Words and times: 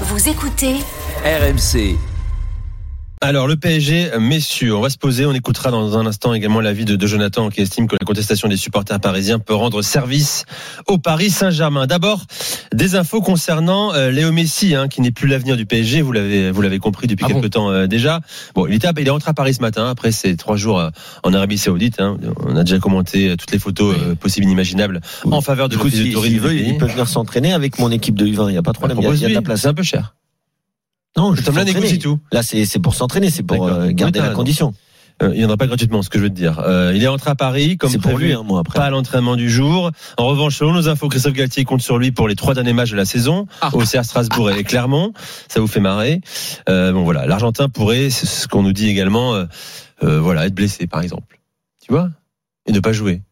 Vous 0.00 0.28
écoutez 0.28 0.80
RMC. 1.24 2.13
Alors 3.26 3.46
le 3.46 3.56
PSG, 3.56 4.10
messieurs, 4.20 4.76
on 4.76 4.82
va 4.82 4.90
se 4.90 4.98
poser, 4.98 5.24
on 5.24 5.32
écoutera 5.32 5.70
dans 5.70 5.96
un 5.96 6.04
instant 6.04 6.34
également 6.34 6.60
l'avis 6.60 6.84
de, 6.84 6.94
de 6.94 7.06
Jonathan 7.06 7.48
qui 7.48 7.62
estime 7.62 7.88
que 7.88 7.96
la 7.98 8.04
contestation 8.04 8.48
des 8.48 8.58
supporters 8.58 9.00
parisiens 9.00 9.38
peut 9.38 9.54
rendre 9.54 9.80
service 9.80 10.44
au 10.88 10.98
Paris 10.98 11.30
Saint-Germain. 11.30 11.86
D'abord, 11.86 12.26
des 12.74 12.96
infos 12.96 13.22
concernant 13.22 13.94
euh, 13.94 14.10
Léo 14.10 14.30
Messi, 14.30 14.74
hein, 14.74 14.88
qui 14.88 15.00
n'est 15.00 15.10
plus 15.10 15.26
l'avenir 15.26 15.56
du 15.56 15.64
PSG, 15.64 16.02
vous 16.02 16.12
l'avez 16.12 16.50
vous 16.50 16.60
l'avez 16.60 16.78
compris 16.78 17.06
depuis 17.06 17.24
Ah 17.24 17.28
quelques 17.32 17.44
bon 17.44 17.48
temps 17.48 17.70
euh, 17.70 17.86
déjà. 17.86 18.20
Bon, 18.54 18.66
il 18.66 18.74
était, 18.74 18.88
il 18.98 19.06
est 19.06 19.10
rentré 19.10 19.30
à 19.30 19.34
Paris 19.34 19.54
ce 19.54 19.62
matin 19.62 19.88
après 19.88 20.12
ces 20.12 20.36
trois 20.36 20.56
jours 20.56 20.78
euh, 20.78 20.90
en 21.22 21.32
Arabie 21.32 21.56
Saoudite. 21.56 22.00
hein. 22.02 22.18
On 22.40 22.56
a 22.56 22.62
déjà 22.62 22.78
commenté 22.78 23.30
euh, 23.30 23.36
toutes 23.36 23.52
les 23.52 23.58
photos 23.58 23.96
possibles 24.20 24.44
et 24.44 24.48
inimaginables 24.48 25.00
en 25.30 25.40
faveur 25.40 25.70
de 25.70 25.76
coup, 25.78 25.88
de 25.88 26.12
tourisme 26.12 26.20
s'il 26.20 26.32
du 26.34 26.40
veut, 26.40 26.54
il 26.54 26.76
peut 26.76 26.84
venir 26.84 27.08
s'entraîner 27.08 27.54
avec 27.54 27.78
mon 27.78 27.90
équipe 27.90 28.16
de 28.16 28.26
U20. 28.26 28.48
Il 28.48 28.52
n'y 28.52 28.58
a 28.58 28.62
pas 28.62 28.72
de 28.72 28.76
problème. 28.76 28.98
Il 29.00 29.04
y 29.04 29.06
a, 29.06 29.14
il 29.14 29.20
y 29.20 29.24
a 29.24 29.28
de 29.30 29.34
la 29.34 29.40
place. 29.40 29.62
C'est 29.62 29.68
un 29.68 29.72
peu 29.72 29.82
cher. 29.82 30.14
Non, 31.16 31.34
je 31.34 31.42
Tom 31.42 31.54
négocie 31.56 31.98
tout. 31.98 32.18
Là, 32.32 32.42
c'est 32.42 32.64
c'est 32.64 32.78
pour 32.80 32.94
s'entraîner, 32.94 33.30
c'est 33.30 33.42
pour 33.44 33.66
euh, 33.66 33.90
garder 33.90 34.20
Oui, 34.20 34.26
la 34.26 34.32
condition. 34.32 34.74
Euh, 35.22 35.28
il 35.32 35.36
viendra 35.36 35.56
pas 35.56 35.68
gratuitement, 35.68 36.02
ce 36.02 36.10
que 36.10 36.18
je 36.18 36.24
veux 36.24 36.28
te 36.28 36.34
dire. 36.34 36.58
Euh, 36.58 36.92
il 36.92 37.00
est 37.04 37.06
rentré 37.06 37.30
à 37.30 37.36
Paris 37.36 37.76
comme 37.78 37.88
C'est 37.88 37.98
pour 38.00 38.10
prévu. 38.14 38.26
lui, 38.26 38.32
hein, 38.34 38.42
moi, 38.44 38.58
après. 38.58 38.80
Pas 38.80 38.86
à 38.86 38.90
l'entraînement 38.90 39.36
du 39.36 39.48
jour. 39.48 39.92
En 40.18 40.26
revanche, 40.26 40.56
selon 40.56 40.72
nos 40.72 40.88
infos, 40.88 41.08
Christophe 41.08 41.34
Galtier 41.34 41.62
compte 41.64 41.82
sur 41.82 41.98
lui 41.98 42.10
pour 42.10 42.26
les 42.26 42.34
trois 42.34 42.52
derniers 42.52 42.72
matchs 42.72 42.90
de 42.90 42.96
la 42.96 43.04
saison, 43.04 43.46
Ah. 43.60 43.70
au 43.72 43.84
CR 43.84 44.04
Strasbourg 44.04 44.50
et 44.50 44.64
Clermont. 44.64 45.12
Ça 45.48 45.60
vous 45.60 45.68
fait 45.68 45.78
marrer. 45.78 46.20
Euh, 46.68 46.90
bon 46.92 47.04
voilà, 47.04 47.26
l'Argentin 47.26 47.68
pourrait, 47.68 48.10
c'est 48.10 48.26
ce 48.26 48.48
qu'on 48.48 48.64
nous 48.64 48.72
dit 48.72 48.88
également, 48.88 49.36
euh, 49.36 49.44
euh, 50.02 50.18
voilà, 50.20 50.46
être 50.46 50.54
blessé 50.54 50.88
par 50.88 51.00
exemple. 51.00 51.38
Tu 51.80 51.92
vois? 51.92 52.10
Et 52.66 52.72
ne 52.72 52.80
pas 52.80 52.92
jouer. 52.92 53.22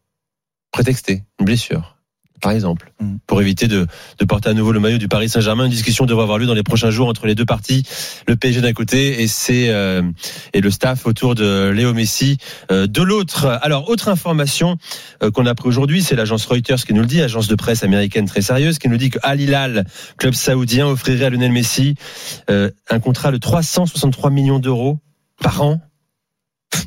Prétexter 0.70 1.25
une 1.41 1.47
blessure, 1.47 1.97
par 2.42 2.52
exemple, 2.52 2.92
Mm. 3.02 3.16
pour 3.27 3.41
éviter 3.41 3.69
de, 3.69 3.87
de 4.19 4.24
porter 4.24 4.50
à 4.50 4.55
nouveau 4.55 4.73
le 4.73 4.80
maillot 4.80 4.98
du 4.98 5.09
Paris 5.09 5.28
Saint-Germain. 5.28 5.64
Une 5.64 5.70
discussion 5.70 6.06
devrait 6.06 6.23
avoir 6.23 6.38
lieu 6.38 6.46
dans 6.46 6.55
les 6.55 6.62
prochains 6.62 6.91
jours 6.91 7.09
entre 7.09 7.27
les 7.27 7.34
deux 7.34 7.45
parties, 7.45 7.84
le 8.27 8.37
PSG 8.37 8.60
d'un 8.60 8.73
côté 8.73 9.23
et 9.23 9.27
c'est 9.27 9.70
euh, 9.70 10.03
et 10.52 10.61
le 10.61 10.70
staff 10.70 11.06
autour 11.06 11.34
de 11.34 11.70
Léo 11.70 11.92
Messi 11.92 12.39
euh, 12.70 12.86
de 12.86 13.02
l'autre. 13.02 13.47
Alors, 13.62 13.89
autre 13.89 14.08
information 14.08 14.77
euh, 15.22 15.30
qu'on 15.30 15.47
a 15.47 15.50
appris 15.50 15.69
aujourd'hui, 15.69 16.02
c'est 16.02 16.17
l'agence 16.17 16.47
Reuters 16.47 16.84
qui 16.84 16.94
nous 16.94 17.00
le 17.00 17.06
dit, 17.06 17.20
agence 17.20 17.48
de 17.48 17.55
presse 17.55 17.83
américaine 17.83 18.27
très 18.27 18.42
sérieuse, 18.42 18.78
qui 18.78 18.89
nous 18.89 18.97
dit 18.97 19.11
que 19.11 19.19
Al 19.22 19.41
Hilal, 19.41 19.86
club 20.19 20.34
saoudien, 20.34 20.86
offrirait 20.86 21.27
à 21.27 21.30
Lionel 21.30 21.52
Messi 21.52 21.95
euh, 22.50 22.70
un 22.91 23.00
contrat 23.00 23.33
de 23.33 23.39
363 23.39 24.30
millions 24.30 24.58
d'euros 24.58 24.98
par 25.41 25.62
an. 25.62 25.80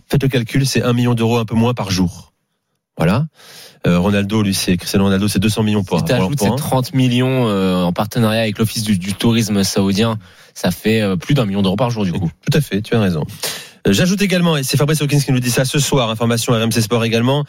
Faites 0.07 0.23
le 0.23 0.29
calcul, 0.29 0.65
c'est 0.65 0.81
1 0.81 0.93
million 0.93 1.13
d'euros 1.13 1.37
un 1.37 1.45
peu 1.45 1.55
moins 1.55 1.73
par 1.73 1.91
jour. 1.91 2.34
Voilà. 2.97 3.25
Euh, 3.87 3.99
Ronaldo, 3.99 4.41
lui, 4.41 4.53
c'est 4.53 4.77
Cristiano 4.77 5.05
Ronaldo, 5.05 5.27
c'est 5.27 5.39
200 5.39 5.63
millions 5.63 5.83
pour, 5.83 5.99
Si 5.99 6.05
t'ajoutes 6.05 6.39
ces 6.39 6.47
un. 6.47 6.55
30 6.55 6.93
millions 6.93 7.47
euh, 7.47 7.83
en 7.83 7.93
partenariat 7.93 8.41
avec 8.41 8.57
l'Office 8.57 8.83
du, 8.83 8.97
du 8.97 9.13
tourisme 9.13 9.63
saoudien, 9.63 10.17
ça 10.53 10.71
fait 10.71 11.01
euh, 11.01 11.15
plus 11.15 11.33
d'un 11.35 11.45
million 11.45 11.61
d'euros 11.61 11.75
par 11.75 11.89
jour 11.91 12.03
du 12.03 12.11
coup. 12.13 12.31
Tout 12.49 12.57
à 12.57 12.61
fait, 12.61 12.81
tu 12.81 12.95
as 12.95 12.99
raison. 12.99 13.23
Euh, 13.87 13.93
J'ajoute 13.93 14.21
également, 14.21 14.57
et 14.57 14.63
c'est 14.63 14.77
Fabrice 14.77 15.01
Hawkins 15.01 15.19
qui 15.19 15.31
nous 15.31 15.39
dit 15.39 15.51
ça 15.51 15.65
ce 15.65 15.77
soir, 15.77 16.09
information 16.09 16.53
RMC 16.53 16.81
Sport 16.81 17.03
également, 17.03 17.45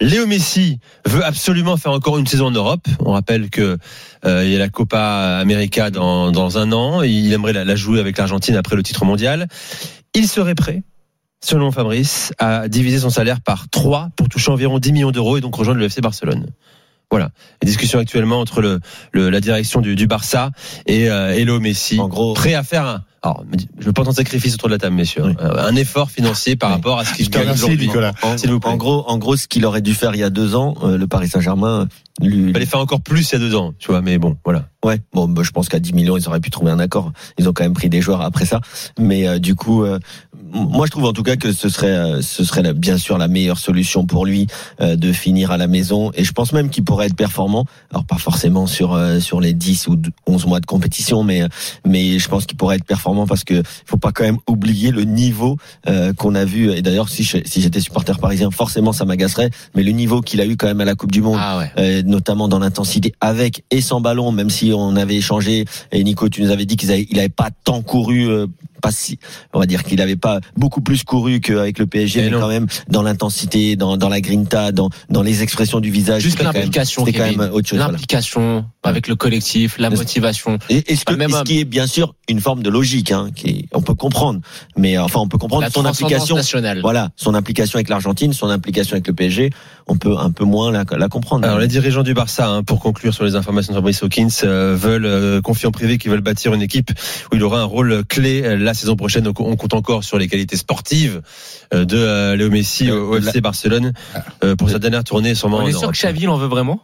Léo 0.00 0.26
Messi 0.26 0.78
veut 1.06 1.24
absolument 1.24 1.76
faire 1.76 1.92
encore 1.92 2.18
une 2.18 2.26
saison 2.26 2.46
en 2.46 2.50
Europe. 2.52 2.86
On 3.00 3.12
rappelle 3.12 3.50
que 3.50 3.78
euh, 4.24 4.44
il 4.44 4.52
y 4.52 4.56
a 4.56 4.58
la 4.58 4.68
Copa 4.68 5.38
América 5.40 5.90
dans, 5.90 6.30
dans 6.30 6.58
un 6.58 6.70
an, 6.72 7.02
il 7.02 7.32
aimerait 7.32 7.52
la, 7.52 7.64
la 7.64 7.74
jouer 7.74 7.98
avec 7.98 8.18
l'Argentine 8.18 8.54
après 8.54 8.76
le 8.76 8.82
titre 8.82 9.04
mondial. 9.04 9.48
Il 10.14 10.28
serait 10.28 10.54
prêt, 10.54 10.82
selon 11.42 11.70
Fabrice, 11.70 12.32
à 12.38 12.68
diviser 12.68 12.98
son 12.98 13.10
salaire 13.10 13.40
par 13.40 13.68
3 13.70 14.10
pour 14.16 14.28
toucher 14.28 14.50
environ 14.50 14.78
10 14.78 14.92
millions 14.92 15.10
d'euros 15.10 15.38
et 15.38 15.40
donc 15.40 15.54
rejoindre 15.54 15.80
le 15.80 15.86
FC 15.86 16.00
Barcelone. 16.00 16.46
Voilà. 17.10 17.30
Les 17.60 17.66
discussions 17.66 17.98
actuellement 17.98 18.38
entre 18.38 18.60
le, 18.60 18.78
le- 19.12 19.30
la 19.30 19.40
direction 19.40 19.80
du, 19.80 19.96
du 19.96 20.06
Barça 20.06 20.50
et, 20.86 21.10
euh, 21.10 21.58
Messi 21.58 21.98
En 21.98 22.06
gros, 22.08 22.34
prêt 22.34 22.54
à 22.54 22.62
faire 22.62 22.86
un. 22.86 23.02
Alors, 23.22 23.44
je 23.78 23.84
veux 23.84 23.92
pas 23.92 24.00
entendre 24.02 24.16
sacrifice 24.16 24.54
autour 24.54 24.68
de 24.68 24.74
la 24.74 24.78
table, 24.78 24.94
messieurs. 24.96 25.24
Oui. 25.26 25.34
Euh, 25.42 25.66
Un 25.68 25.74
effort 25.76 26.10
financier 26.10 26.56
par 26.56 26.70
Oui. 26.70 26.76
rapport 26.76 26.98
à 27.00 27.04
ce 27.04 27.12
qu'il 27.14 27.28
gagne 27.28 27.50
aujourd'hui. 27.50 27.86
Nicolas. 27.88 28.12
en, 28.22 28.38
S'il 28.38 28.50
vous 28.50 28.60
plaît. 28.60 28.70
en 28.70 28.76
gros, 28.76 29.04
en 29.08 29.18
gros, 29.18 29.36
ce 29.36 29.46
qu'il 29.48 29.66
aurait 29.66 29.82
dû 29.82 29.92
faire 29.92 30.14
il 30.14 30.20
y 30.20 30.22
a 30.22 30.30
deux 30.30 30.54
ans, 30.54 30.74
euh, 30.84 30.96
le 30.96 31.06
Paris 31.06 31.28
Saint-Germain, 31.28 31.86
lui, 32.22 32.44
Il 32.48 32.52
fallait 32.54 32.64
faire 32.64 32.80
encore 32.80 33.00
plus 33.02 33.28
il 33.28 33.32
y 33.32 33.36
a 33.36 33.38
deux 33.40 33.56
ans, 33.56 33.74
tu 33.78 33.88
vois. 33.88 34.00
Mais 34.02 34.16
bon, 34.18 34.36
voilà. 34.44 34.68
Ouais, 34.84 34.98
bon, 35.12 35.28
bah, 35.28 35.42
je 35.44 35.50
pense 35.50 35.68
qu'à 35.68 35.78
10 35.78 35.92
millions, 35.92 36.16
ils 36.16 36.26
auraient 36.26 36.40
pu 36.40 36.48
trouver 36.50 36.70
un 36.72 36.78
accord. 36.78 37.12
Ils 37.38 37.48
ont 37.48 37.52
quand 37.52 37.64
même 37.64 37.74
pris 37.74 37.90
des 37.90 38.00
joueurs 38.00 38.22
après 38.22 38.46
ça. 38.46 38.60
Mais 38.98 39.28
euh, 39.28 39.38
du 39.38 39.54
coup, 39.54 39.84
euh, 39.84 39.98
moi, 40.52 40.86
je 40.86 40.90
trouve 40.90 41.04
en 41.04 41.12
tout 41.12 41.22
cas 41.22 41.36
que 41.36 41.52
ce 41.52 41.68
serait, 41.68 41.88
euh, 41.88 42.22
ce 42.22 42.44
serait 42.44 42.62
la- 42.62 42.72
bien 42.72 42.96
sûr 42.96 43.18
la 43.18 43.28
meilleure 43.28 43.58
solution 43.58 44.06
pour 44.06 44.24
lui 44.24 44.46
euh, 44.80 44.96
de 44.96 45.12
finir 45.12 45.50
à 45.50 45.58
la 45.58 45.66
maison. 45.66 46.10
Et 46.14 46.24
je 46.24 46.32
pense 46.32 46.54
même 46.54 46.70
qu'il 46.70 46.82
pourrait 46.84 47.06
être 47.06 47.14
performant. 47.14 47.66
Alors 47.90 48.04
pas 48.06 48.16
forcément 48.16 48.66
sur 48.66 48.94
euh, 48.94 49.20
sur 49.20 49.40
les 49.42 49.52
10 49.52 49.86
ou 49.88 49.98
11 50.26 50.46
mois 50.46 50.60
de 50.60 50.66
compétition, 50.66 51.24
mais 51.24 51.42
mais 51.86 52.18
je 52.18 52.28
pense 52.28 52.46
qu'il 52.46 52.56
pourrait 52.56 52.76
être 52.76 52.84
performant 52.86 53.26
parce 53.26 53.44
que 53.44 53.62
faut 53.84 53.98
pas 53.98 54.12
quand 54.12 54.24
même 54.24 54.38
oublier 54.48 54.92
le 54.92 55.04
niveau 55.04 55.58
euh, 55.88 56.14
qu'on 56.14 56.34
a 56.34 56.46
vu. 56.46 56.72
Et 56.72 56.80
d'ailleurs, 56.80 57.10
si 57.10 57.22
j'étais 57.22 57.80
supporter 57.80 58.18
parisien, 58.18 58.50
forcément 58.50 58.92
ça 58.92 59.04
m'agacerait. 59.04 59.50
Mais 59.74 59.82
le 59.82 59.92
niveau 59.92 60.22
qu'il 60.22 60.40
a 60.40 60.46
eu 60.46 60.56
quand 60.56 60.68
même 60.68 60.80
à 60.80 60.86
la 60.86 60.94
Coupe 60.94 61.12
du 61.12 61.20
Monde 61.20 61.38
Ah 61.38 61.58
ouais. 61.58 61.70
euh, 61.78 62.02
notamment 62.02 62.48
dans 62.48 62.58
l'intensité 62.60 63.12
avec 63.20 63.62
et 63.70 63.82
sans 63.82 64.00
ballon, 64.00 64.32
même 64.32 64.48
si 64.48 64.69
on 64.72 64.96
avait 64.96 65.16
échangé. 65.16 65.64
Et 65.92 66.02
Nico, 66.04 66.28
tu 66.28 66.42
nous 66.42 66.50
avais 66.50 66.66
dit 66.66 66.76
qu'il 66.76 66.90
avait, 66.90 67.06
il 67.10 67.18
avait 67.18 67.28
pas 67.28 67.50
tant 67.64 67.82
couru, 67.82 68.28
euh, 68.28 68.46
pas 68.80 68.90
si, 68.92 69.18
on 69.52 69.60
va 69.60 69.66
dire 69.66 69.84
qu'il 69.84 70.00
avait 70.00 70.16
pas 70.16 70.40
beaucoup 70.56 70.80
plus 70.80 71.04
couru 71.04 71.40
qu'avec 71.40 71.78
le 71.78 71.86
PSG, 71.86 72.22
mais 72.30 72.30
quand 72.38 72.48
même 72.48 72.66
dans 72.88 73.02
l'intensité, 73.02 73.76
dans, 73.76 73.96
dans 73.96 74.08
la 74.08 74.20
grinta, 74.20 74.72
dans, 74.72 74.90
dans 75.08 75.22
les 75.22 75.42
expressions 75.42 75.80
du 75.80 75.90
visage. 75.90 76.22
Juste 76.22 76.32
c'était 76.38 76.44
quand 76.44 76.52
même- 76.52 76.62
l'implication, 76.62 77.04
C'était 77.06 77.18
quand 77.18 77.24
même 77.44 77.52
autre 77.52 77.68
chose. 77.68 77.78
voilà. 77.78 77.92
L'implication 77.92 78.64
avec 78.82 79.08
le 79.08 79.14
collectif, 79.16 79.76
la 79.78 79.90
motivation. 79.90 80.58
Et, 80.70 80.92
et 80.92 80.96
ce, 80.96 81.04
que- 81.04 81.14
même 81.14 81.30
ce 81.30 81.42
qui 81.42 81.60
est 81.60 81.64
bien 81.64 81.86
sûr 81.86 82.14
une 82.28 82.40
forme 82.40 82.62
de 82.62 82.70
logique, 82.70 83.12
hein, 83.12 83.28
qui 83.34 83.48
est- 83.48 83.64
on 83.72 83.82
peut 83.82 83.94
comprendre, 83.94 84.40
mais 84.76 84.96
euh, 84.96 85.02
enfin 85.04 85.20
on 85.20 85.28
peut 85.28 85.38
comprendre 85.38 85.62
La 85.62 85.70
son 85.70 85.84
implication. 85.84 86.36
nationale. 86.36 86.80
Voilà, 86.80 87.10
son 87.16 87.34
implication 87.34 87.76
avec 87.76 87.88
l'Argentine, 87.88 88.32
son 88.32 88.48
implication 88.48 88.94
avec 88.94 89.06
le 89.06 89.12
PSG, 89.14 89.50
on 89.86 89.96
peut 89.96 90.16
un 90.16 90.30
peu 90.30 90.44
moins 90.44 90.70
la, 90.72 90.84
la 90.96 91.08
comprendre. 91.08 91.44
Alors 91.46 91.58
les 91.58 91.68
dirigeants 91.68 92.02
du 92.02 92.14
Barça, 92.14 92.48
hein, 92.48 92.62
pour 92.62 92.80
conclure 92.80 93.12
sur 93.12 93.24
les 93.24 93.34
informations 93.34 93.72
de 93.72 93.78
Fabrice 93.78 94.02
Hawkins, 94.02 94.28
euh, 94.44 94.74
veulent 94.78 95.04
euh, 95.04 95.40
confier 95.42 95.68
en 95.68 95.72
privé 95.72 95.98
qu'ils 95.98 96.10
veulent 96.10 96.20
bâtir 96.20 96.54
une 96.54 96.62
équipe 96.62 96.90
où 97.32 97.36
il 97.36 97.42
aura 97.42 97.60
un 97.60 97.64
rôle 97.64 98.04
clé 98.08 98.42
euh, 98.44 98.56
la 98.70 98.74
saison 98.74 98.96
prochaine. 98.96 99.26
On 99.26 99.56
compte 99.56 99.74
encore 99.74 100.04
sur 100.04 100.18
les 100.18 100.28
qualités 100.28 100.56
sportives 100.56 101.22
euh, 101.74 101.84
de 101.84 101.96
euh, 101.96 102.36
Léo 102.36 102.50
Messi 102.50 102.90
au, 102.90 103.10
au 103.10 103.14
Euh, 103.16 103.20
FC 103.20 103.40
Barcelone 103.40 103.92
euh, 104.44 104.56
pour 104.56 104.70
sa 104.70 104.78
dernière 104.78 105.04
tournée 105.04 105.34
sûrement. 105.34 105.58
On 105.58 105.66
est 105.66 105.72
sûr 105.72 105.90
que 105.90 105.96
Xavi 105.96 106.22
il 106.22 106.28
en 106.28 106.36
veut 106.36 106.46
vraiment? 106.46 106.80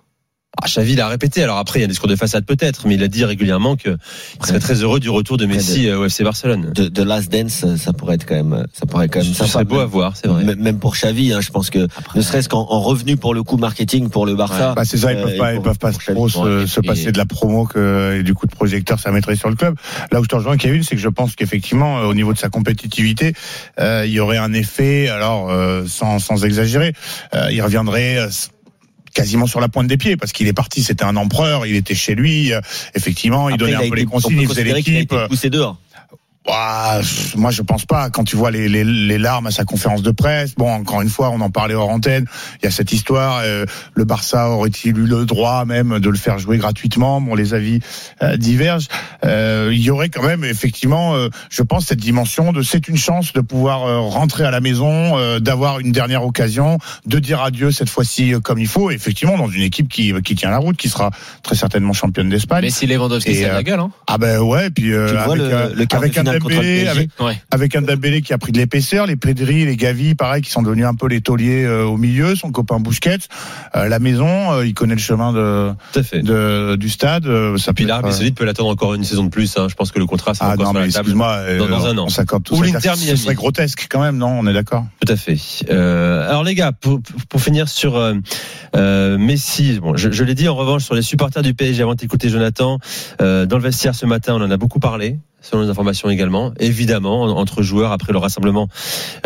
Ah, 0.62 0.68
Xavi 0.68 0.94
l'a 0.96 1.06
répété. 1.08 1.42
Alors 1.42 1.58
après, 1.58 1.80
il 1.80 1.82
y 1.82 1.84
a 1.84 1.86
un 1.86 1.88
discours 1.88 2.08
de 2.08 2.16
façade 2.16 2.46
peut-être, 2.46 2.86
mais 2.86 2.94
il 2.94 3.02
a 3.02 3.08
dit 3.08 3.26
régulièrement 3.26 3.76
qu'il 3.76 3.98
serait 4.42 4.58
très 4.58 4.82
heureux 4.82 5.00
du 5.00 5.10
retour 5.10 5.36
de 5.36 5.44
Messi 5.44 5.86
euh, 5.86 5.98
au 5.98 6.06
FC 6.06 6.24
Barcelone. 6.24 6.72
de, 6.74 6.88
de 6.88 7.02
Last 7.02 7.30
Dance, 7.30 7.66
ça 7.76 7.92
pourrait 7.92 8.14
être 8.14 8.24
quand 8.24 8.36
même, 8.36 8.64
ça 8.72 8.86
pourrait 8.86 9.08
quand 9.08 9.22
même 9.22 9.34
sympa. 9.34 9.50
serait 9.50 9.64
beau 9.66 9.80
à 9.80 9.84
voir, 9.84 10.16
c'est 10.16 10.28
vrai. 10.28 10.44
Même 10.56 10.78
pour 10.78 10.94
Xavi, 10.94 11.34
hein, 11.34 11.42
je 11.42 11.50
pense 11.50 11.68
que 11.68 11.86
ne 12.14 12.22
serait-ce 12.22 12.48
qu'en 12.48 12.60
en 12.70 12.80
revenu 12.80 13.18
pour 13.18 13.34
le 13.34 13.42
coup 13.42 13.58
marketing 13.58 14.08
pour 14.08 14.24
le 14.24 14.34
Barça. 14.34 14.72
Bah, 14.74 14.86
c'est 14.86 14.96
ça, 14.96 15.12
ils 15.12 15.18
Euh, 15.18 15.22
peuvent 15.24 15.34
et 15.34 15.36
pas, 15.36 15.52
ils 15.52 15.56
pour- 15.56 15.64
peuvent 15.64 15.78
pas 15.78 15.92
pour 15.92 16.14
trop 16.14 16.28
se, 16.30 16.66
se 16.66 16.80
passer 16.80 17.12
de 17.12 17.18
la 17.18 17.26
promo 17.26 17.66
que, 17.66 18.16
et 18.18 18.22
du 18.22 18.32
coup 18.32 18.46
de 18.46 18.52
projecteur 18.54 18.98
ça 18.98 19.10
mettrait 19.12 19.36
sur 19.36 19.50
le 19.50 19.56
club. 19.56 19.74
Là 20.10 20.20
où 20.20 20.24
je 20.24 20.28
te 20.28 20.36
rejoins, 20.36 20.56
Kevin, 20.56 20.82
c'est 20.82 20.94
que 20.96 21.02
je 21.02 21.08
pense 21.10 21.34
qu'effectivement, 21.36 21.98
euh, 21.98 22.04
au 22.04 22.14
niveau 22.14 22.32
de 22.32 22.38
sa 22.38 22.48
compétitivité, 22.48 23.34
euh, 23.78 24.04
il 24.06 24.12
y 24.12 24.20
aurait 24.20 24.38
un 24.38 24.54
effet, 24.54 25.08
alors 25.08 25.50
euh, 25.50 25.84
sans, 25.86 26.18
sans 26.18 26.46
exagérer, 26.46 26.94
euh, 27.34 27.48
il 27.52 27.60
reviendrait 27.60 28.16
euh, 28.20 28.28
quasiment 29.16 29.46
sur 29.46 29.60
la 29.60 29.68
pointe 29.68 29.86
des 29.88 29.96
pieds 29.96 30.16
parce 30.16 30.32
qu'il 30.32 30.46
est 30.46 30.52
parti, 30.52 30.82
c'était 30.82 31.04
un 31.04 31.16
empereur, 31.16 31.64
il 31.66 31.74
était 31.74 31.94
chez 31.94 32.14
lui, 32.14 32.52
euh, 32.52 32.60
effectivement, 32.94 33.48
il 33.48 33.54
Après, 33.54 33.66
donnait 33.72 33.76
un 33.76 33.80
peu 33.80 33.86
été- 33.86 33.96
les 33.96 34.06
on 34.06 34.10
consignes, 34.10 34.40
il 34.42 34.48
faisait 34.48 34.64
l'équipe. 34.64 34.94
été 34.94 35.16
poussé 35.28 35.48
dehors. 35.50 35.78
Pff, 36.46 37.34
moi, 37.36 37.50
je 37.50 37.62
pense 37.62 37.84
pas. 37.86 38.08
Quand 38.10 38.24
tu 38.24 38.36
vois 38.36 38.50
les, 38.50 38.68
les, 38.68 38.84
les 38.84 39.18
larmes 39.18 39.46
à 39.48 39.50
sa 39.50 39.64
conférence 39.64 40.02
de 40.02 40.10
presse, 40.10 40.54
bon, 40.54 40.70
encore 40.70 41.02
une 41.02 41.08
fois, 41.08 41.30
on 41.30 41.40
en 41.40 41.50
parlait 41.50 41.74
hors 41.74 41.88
antenne. 41.88 42.26
Il 42.62 42.66
y 42.66 42.68
a 42.68 42.70
cette 42.70 42.92
histoire. 42.92 43.40
euh, 43.44 43.64
le 43.94 44.04
Barça 44.04 44.50
aurait-il 44.50 44.96
eu 44.98 45.06
le 45.06 45.24
droit 45.26 45.64
même 45.64 45.98
de 45.98 46.08
le 46.08 46.16
faire 46.16 46.38
jouer 46.38 46.58
gratuitement? 46.58 47.20
Bon, 47.20 47.34
les 47.34 47.54
avis 47.54 47.80
euh, 48.22 48.36
divergent. 48.36 48.88
Euh, 49.24 49.70
il 49.72 49.80
y 49.80 49.90
aurait 49.90 50.08
quand 50.08 50.22
même, 50.22 50.44
effectivement, 50.44 51.14
euh, 51.14 51.28
je 51.50 51.62
pense 51.62 51.86
cette 51.86 52.00
dimension 52.00 52.52
de 52.52 52.62
c'est 52.62 52.88
une 52.88 52.96
chance 52.96 53.32
de 53.32 53.40
pouvoir 53.40 53.84
euh, 53.84 53.98
rentrer 54.00 54.44
à 54.44 54.50
la 54.50 54.60
maison, 54.60 55.18
euh, 55.18 55.40
d'avoir 55.40 55.80
une 55.80 55.92
dernière 55.92 56.24
occasion, 56.24 56.78
de 57.06 57.18
dire 57.18 57.40
adieu 57.42 57.70
cette 57.72 57.90
fois-ci 57.90 58.34
euh, 58.34 58.40
comme 58.40 58.58
il 58.58 58.68
faut. 58.68 58.90
Effectivement, 58.90 59.36
dans 59.36 59.48
une 59.48 59.62
équipe 59.62 59.88
qui 59.88 60.12
qui 60.22 60.34
tient 60.34 60.50
la 60.50 60.58
route, 60.58 60.76
qui 60.76 60.88
sera 60.88 61.10
très 61.42 61.56
certainement 61.56 61.92
championne 61.92 62.28
d'Espagne. 62.28 62.62
Mais 62.62 62.70
si 62.70 62.86
Lewandowski 62.86 63.34
c'est 63.34 63.50
euh, 63.50 63.54
la 63.54 63.62
gueule 63.62 63.80
hein. 63.80 63.90
Ah 64.06 64.18
ben 64.18 64.38
ouais, 64.40 64.70
puis 64.70 64.92
euh, 64.92 65.08
Tu 65.08 65.12
vois 65.14 65.22
avec, 65.34 65.38
le- 65.38 65.44
euh, 65.52 65.68
le 65.74 65.84
quart 65.86 66.00
de 66.00 66.04
avec 66.06 66.18
un 66.18 66.26
Dembélé, 66.38 66.86
avec, 66.88 67.10
Ouais. 67.20 67.40
avec 67.50 67.74
un 67.76 67.82
Dembélé 67.82 68.22
qui 68.22 68.32
a 68.32 68.38
pris 68.38 68.52
de 68.52 68.58
l'épaisseur, 68.58 69.06
les 69.06 69.16
Pedri, 69.16 69.64
les 69.64 69.76
Gavi, 69.76 70.14
pareil, 70.14 70.42
qui 70.42 70.50
sont 70.50 70.62
devenus 70.62 70.86
un 70.86 70.94
peu 70.94 71.06
les 71.08 71.20
tauliers 71.20 71.64
euh, 71.64 71.84
au 71.84 71.96
milieu, 71.96 72.34
son 72.36 72.50
copain 72.52 72.78
Busquets, 72.80 73.18
euh, 73.74 73.88
la 73.88 73.98
maison, 73.98 74.52
euh, 74.52 74.66
il 74.66 74.74
connaît 74.74 74.94
le 74.94 75.00
chemin 75.00 75.32
de, 75.32 75.72
fait. 76.02 76.22
du 76.76 76.88
stade, 76.88 77.26
euh, 77.26 77.56
ça 77.56 77.72
Puis 77.72 77.84
être, 77.84 78.04
euh, 78.04 78.10
Saoudite 78.10 78.36
peut 78.36 78.44
l'attendre 78.44 78.70
encore 78.70 78.94
une 78.94 79.04
saison 79.04 79.24
de 79.24 79.30
plus. 79.30 79.56
Hein. 79.58 79.66
Je 79.70 79.74
pense 79.74 79.92
que 79.92 79.98
le 79.98 80.06
contrat, 80.06 80.34
ça 80.34 80.46
Ah 80.48 80.52
encore 80.54 80.66
non, 80.66 80.70
sur 80.72 80.80
mais 80.80 80.86
la 80.86 80.92
table. 80.92 81.12
dans- 81.58 81.66
dans 81.68 81.86
un 81.86 81.98
an. 81.98 82.04
on 82.06 82.08
s'accorde 82.08 82.42
tout 82.44 82.54
Ou 82.54 82.64
ça. 82.64 82.94
Ce 82.96 83.16
serait 83.16 83.34
grotesque 83.34 83.86
quand 83.90 84.00
même, 84.00 84.16
non 84.16 84.38
On 84.38 84.46
est 84.46 84.52
d'accord 84.52 84.84
Tout 85.04 85.12
à 85.12 85.16
fait. 85.16 85.36
Alors 85.70 86.44
les 86.44 86.54
gars, 86.54 86.72
pour, 86.72 87.00
pour 87.28 87.40
finir 87.40 87.68
sur 87.68 87.98
Messi, 88.74 89.78
bon, 89.80 89.96
je, 89.96 90.10
je 90.10 90.24
l'ai 90.24 90.34
dit 90.34 90.48
en 90.48 90.54
revanche 90.56 90.84
sur 90.84 90.94
les 90.94 91.02
supporters 91.02 91.42
du 91.42 91.54
PSG 91.54 91.82
avant 91.82 91.94
d'écouter 91.94 92.28
Jonathan, 92.28 92.78
dans 93.18 93.46
le 93.50 93.58
vestiaire 93.58 93.94
ce 93.94 94.06
matin, 94.06 94.34
on 94.38 94.42
en 94.44 94.50
a 94.50 94.56
beaucoup 94.56 94.80
parlé. 94.80 95.18
Selon 95.48 95.62
les 95.62 95.68
informations 95.70 96.10
également, 96.10 96.52
évidemment, 96.58 97.22
en- 97.22 97.30
entre 97.30 97.62
joueurs 97.62 97.92
après 97.92 98.12
le 98.12 98.18
rassemblement 98.18 98.68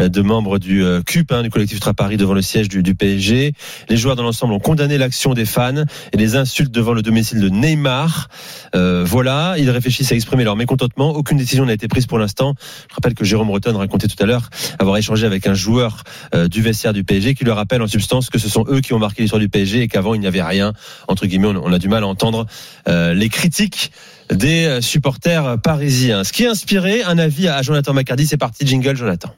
euh, 0.01 0.09
de 0.11 0.21
membres 0.21 0.59
du 0.59 0.85
euh, 0.85 1.01
CUP, 1.01 1.33
hein, 1.33 1.43
du 1.43 1.49
collectif 1.51 1.77
Ultra 1.79 1.95
Paris 1.95 2.19
devant 2.19 2.35
le 2.35 2.43
siège 2.43 2.69
du, 2.69 2.83
du 2.83 2.95
PSG. 2.95 3.55
Les 3.89 3.97
joueurs 3.97 4.17
dans 4.17 4.23
l'ensemble 4.23 4.53
ont 4.53 4.59
condamné 4.59 4.99
l'action 4.99 5.33
des 5.33 5.47
fans 5.47 5.85
et 6.13 6.17
les 6.19 6.37
insultes 6.37 6.71
devant 6.73 6.93
le 6.93 7.01
domicile 7.01 7.41
de 7.41 7.49
Neymar. 7.49 8.29
Euh, 8.75 9.03
voilà, 9.07 9.55
ils 9.57 9.71
réfléchissent 9.71 10.13
à 10.13 10.15
exprimer 10.15 10.45
leur 10.45 10.57
mécontentement. 10.57 11.11
Aucune 11.11 11.39
décision 11.39 11.65
n'a 11.65 11.73
été 11.73 11.89
prise 11.89 12.07
pour 12.07 12.19
l'instant. 12.19 12.55
Je 12.91 12.95
rappelle 12.95 13.15
que 13.15 13.25
Jérôme 13.25 13.49
Breton 13.49 13.77
racontait 13.79 14.09
tout 14.09 14.23
à 14.23 14.27
l'heure 14.27 14.51
avoir 14.79 14.99
échangé 14.99 15.25
avec 15.27 15.47
un 15.47 15.55
joueur 15.55 16.03
euh, 16.35 16.49
du 16.49 16.61
vestiaire 16.61 16.93
du 16.93 17.03
PSG 17.03 17.35
qui 17.35 17.45
lui 17.45 17.53
rappelle 17.53 17.81
en 17.81 17.87
substance 17.87 18.29
que 18.29 18.39
ce 18.39 18.49
sont 18.51 18.65
eux 18.69 18.81
qui 18.83 18.93
ont 18.93 18.99
marqué 18.99 19.23
l'histoire 19.23 19.41
du 19.41 19.49
PSG 19.49 19.81
et 19.83 19.89
qu'avant 19.89 20.13
il 20.15 20.21
n'y 20.21 20.27
avait 20.27 20.43
rien. 20.43 20.75
Entre 21.09 21.27
guillemets, 21.27 21.49
on, 21.49 21.65
on 21.65 21.73
a 21.73 21.79
du 21.79 21.89
mal 21.89 22.05
à 22.05 22.07
entendre 22.07 22.47
euh, 22.89 23.15
les 23.15 23.31
critiques 23.31 23.91
des 24.33 24.67
euh, 24.67 24.81
supporters 24.81 25.59
parisiens. 25.61 26.25
Ce 26.25 26.33
qui 26.33 26.47
a 26.47 26.51
inspiré 26.51 27.03
un 27.03 27.19
avis 27.19 27.49
à 27.49 27.63
Jonathan 27.63 27.93
Macardy. 27.93 28.27
C'est 28.27 28.37
parti, 28.37 28.67
jingle 28.67 28.97
Jonathan. 28.97 29.35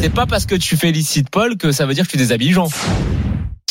C'est 0.00 0.12
pas 0.12 0.26
parce 0.26 0.46
que 0.46 0.54
tu 0.54 0.76
félicites 0.76 1.30
Paul 1.30 1.56
que 1.56 1.72
ça 1.72 1.86
veut 1.86 1.94
dire 1.94 2.06
que 2.06 2.12
tu 2.12 2.16
déshabilles 2.16 2.52
Jean. 2.52 2.68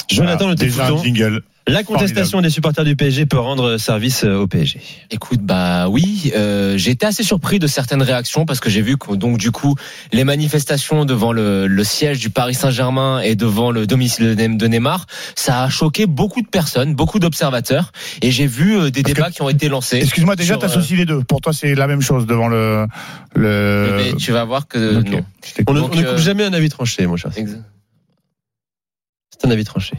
Jonathan, 0.09 0.37
Voilà, 0.45 0.51
le 0.51 0.55
déjà 0.55 0.87
un 0.87 1.03
jingle. 1.03 1.41
La 1.67 1.83
contestation 1.83 2.41
des 2.41 2.49
supporters 2.49 2.83
du 2.83 2.95
PSG 2.95 3.27
peut 3.27 3.37
rendre 3.37 3.77
service 3.77 4.23
euh, 4.23 4.37
au 4.39 4.47
PSG. 4.47 4.79
Écoute, 5.11 5.41
bah 5.43 5.87
oui, 5.87 6.31
euh, 6.35 6.79
j'ai 6.79 6.89
été 6.89 7.05
assez 7.05 7.21
surpris 7.21 7.59
de 7.59 7.67
certaines 7.67 8.01
réactions 8.01 8.45
parce 8.47 8.59
que 8.59 8.71
j'ai 8.71 8.81
vu 8.81 8.97
que 8.97 9.13
donc 9.13 9.37
du 9.37 9.51
coup 9.51 9.75
les 10.11 10.23
manifestations 10.23 11.05
devant 11.05 11.31
le, 11.31 11.67
le 11.67 11.83
siège 11.83 12.17
du 12.19 12.31
Paris 12.31 12.55
Saint-Germain 12.55 13.19
et 13.19 13.35
devant 13.35 13.69
le 13.69 13.85
domicile 13.85 14.35
de 14.35 14.41
Ne- 14.47 14.57
de 14.57 14.65
Neymar, 14.67 15.05
ça 15.35 15.61
a 15.61 15.69
choqué 15.69 16.07
beaucoup 16.07 16.41
de 16.41 16.47
personnes, 16.47 16.95
beaucoup 16.95 17.19
d'observateurs, 17.19 17.91
et 18.23 18.31
j'ai 18.31 18.47
vu 18.47 18.75
euh, 18.75 18.89
des 18.89 19.03
Parce 19.03 19.13
débats 19.13 19.29
que- 19.29 19.35
qui 19.35 19.41
ont 19.43 19.49
été 19.49 19.69
lancés. 19.69 19.97
Excuse-moi, 19.97 20.35
déjà, 20.35 20.57
t'associes 20.57 20.95
les 20.97 21.05
deux. 21.05 21.21
Pour 21.23 21.39
toi, 21.39 21.53
c'est 21.53 21.75
la 21.75 21.85
même 21.85 22.01
chose 22.01 22.25
devant 22.25 22.47
le. 22.47 22.87
le... 23.35 23.93
Mais 23.97 24.13
tu 24.13 24.31
vas 24.31 24.43
voir 24.43 24.67
que 24.67 25.01
non. 25.01 25.21
On 25.67 25.73
ne, 25.73 25.79
Donc, 25.81 25.91
on 25.93 25.95
ne 25.97 26.03
euh, 26.03 26.13
coupe 26.13 26.17
jamais 26.23 26.45
un 26.45 26.53
avis 26.53 26.69
tranché, 26.69 27.05
mon 27.05 27.15
cher. 27.15 27.29
Ex- 27.35 27.51
C'est 29.39 29.47
un 29.47 29.51
avis 29.51 29.63
tranché. 29.63 29.95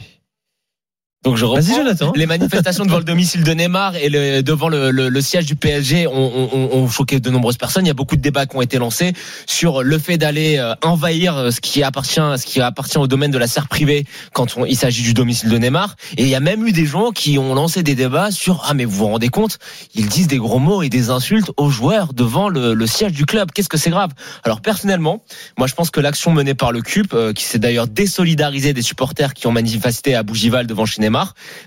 Donc 1.22 1.36
je 1.36 1.44
reprends. 1.44 1.74
Jonathan. 1.76 2.12
Les 2.16 2.24
manifestations 2.24 2.86
devant 2.86 2.96
le 2.96 3.04
domicile 3.04 3.44
de 3.44 3.52
Neymar 3.52 3.94
et 3.96 4.08
le, 4.08 4.42
devant 4.42 4.70
le, 4.70 4.90
le- 4.90 5.10
le 5.10 5.20
siège 5.20 5.44
du 5.44 5.54
PSG 5.54 6.06
ont, 6.06 6.12
ont- 6.14 6.70
ont 6.72 6.88
choqué 6.88 7.20
de 7.20 7.28
nombreuses 7.28 7.58
personnes. 7.58 7.84
Il 7.84 7.88
y 7.88 7.90
a 7.90 7.94
beaucoup 7.94 8.16
de 8.16 8.22
débats 8.22 8.46
qui 8.46 8.56
ont 8.56 8.62
été 8.62 8.78
lancés 8.78 9.12
sur 9.46 9.82
le 9.82 9.98
fait 9.98 10.16
d'aller 10.16 10.56
euh, 10.56 10.72
envahir 10.82 11.36
euh, 11.36 11.50
ce 11.50 11.60
qui 11.60 11.82
appartient, 11.82 12.14
ce 12.38 12.46
qui 12.46 12.62
appartient 12.62 12.96
au 12.96 13.06
domaine 13.06 13.30
de 13.30 13.36
la 13.36 13.46
sphère 13.48 13.68
privée 13.68 14.06
quand 14.32 14.56
on- 14.56 14.64
il 14.64 14.76
s'agit 14.76 15.02
du 15.02 15.12
domicile 15.12 15.50
de 15.50 15.58
Neymar. 15.58 15.94
Et 16.16 16.22
il 16.22 16.28
y 16.30 16.34
a 16.34 16.40
même 16.40 16.66
eu 16.66 16.72
des 16.72 16.86
gens 16.86 17.10
qui 17.10 17.38
ont 17.38 17.54
lancé 17.54 17.82
des 17.82 17.94
débats 17.94 18.30
sur 18.30 18.64
ah 18.66 18.72
mais 18.72 18.86
vous 18.86 18.96
vous 18.96 19.06
rendez 19.08 19.28
compte, 19.28 19.58
ils 19.94 20.06
disent 20.08 20.26
des 20.28 20.38
gros 20.38 20.58
mots 20.58 20.80
et 20.82 20.88
des 20.88 21.10
insultes 21.10 21.50
aux 21.58 21.68
joueurs 21.68 22.14
devant 22.14 22.48
le, 22.48 22.72
le 22.72 22.86
siège 22.86 23.12
du 23.12 23.26
club. 23.26 23.50
Qu'est-ce 23.52 23.68
que 23.68 23.76
c'est 23.76 23.90
grave? 23.90 24.12
Alors 24.42 24.62
personnellement, 24.62 25.22
moi 25.58 25.66
je 25.66 25.74
pense 25.74 25.90
que 25.90 26.00
l'action 26.00 26.30
menée 26.32 26.54
par 26.54 26.72
le 26.72 26.80
CUP, 26.80 27.12
euh, 27.12 27.34
qui 27.34 27.44
s'est 27.44 27.58
d'ailleurs 27.58 27.88
désolidarisé 27.88 28.72
des 28.72 28.80
supporters 28.82 29.34
qui 29.34 29.46
ont 29.46 29.52
manifesté 29.52 30.14
à 30.14 30.22
Bougival 30.22 30.66
devant 30.66 30.86
chez 30.86 31.02
Neymar, 31.02 31.09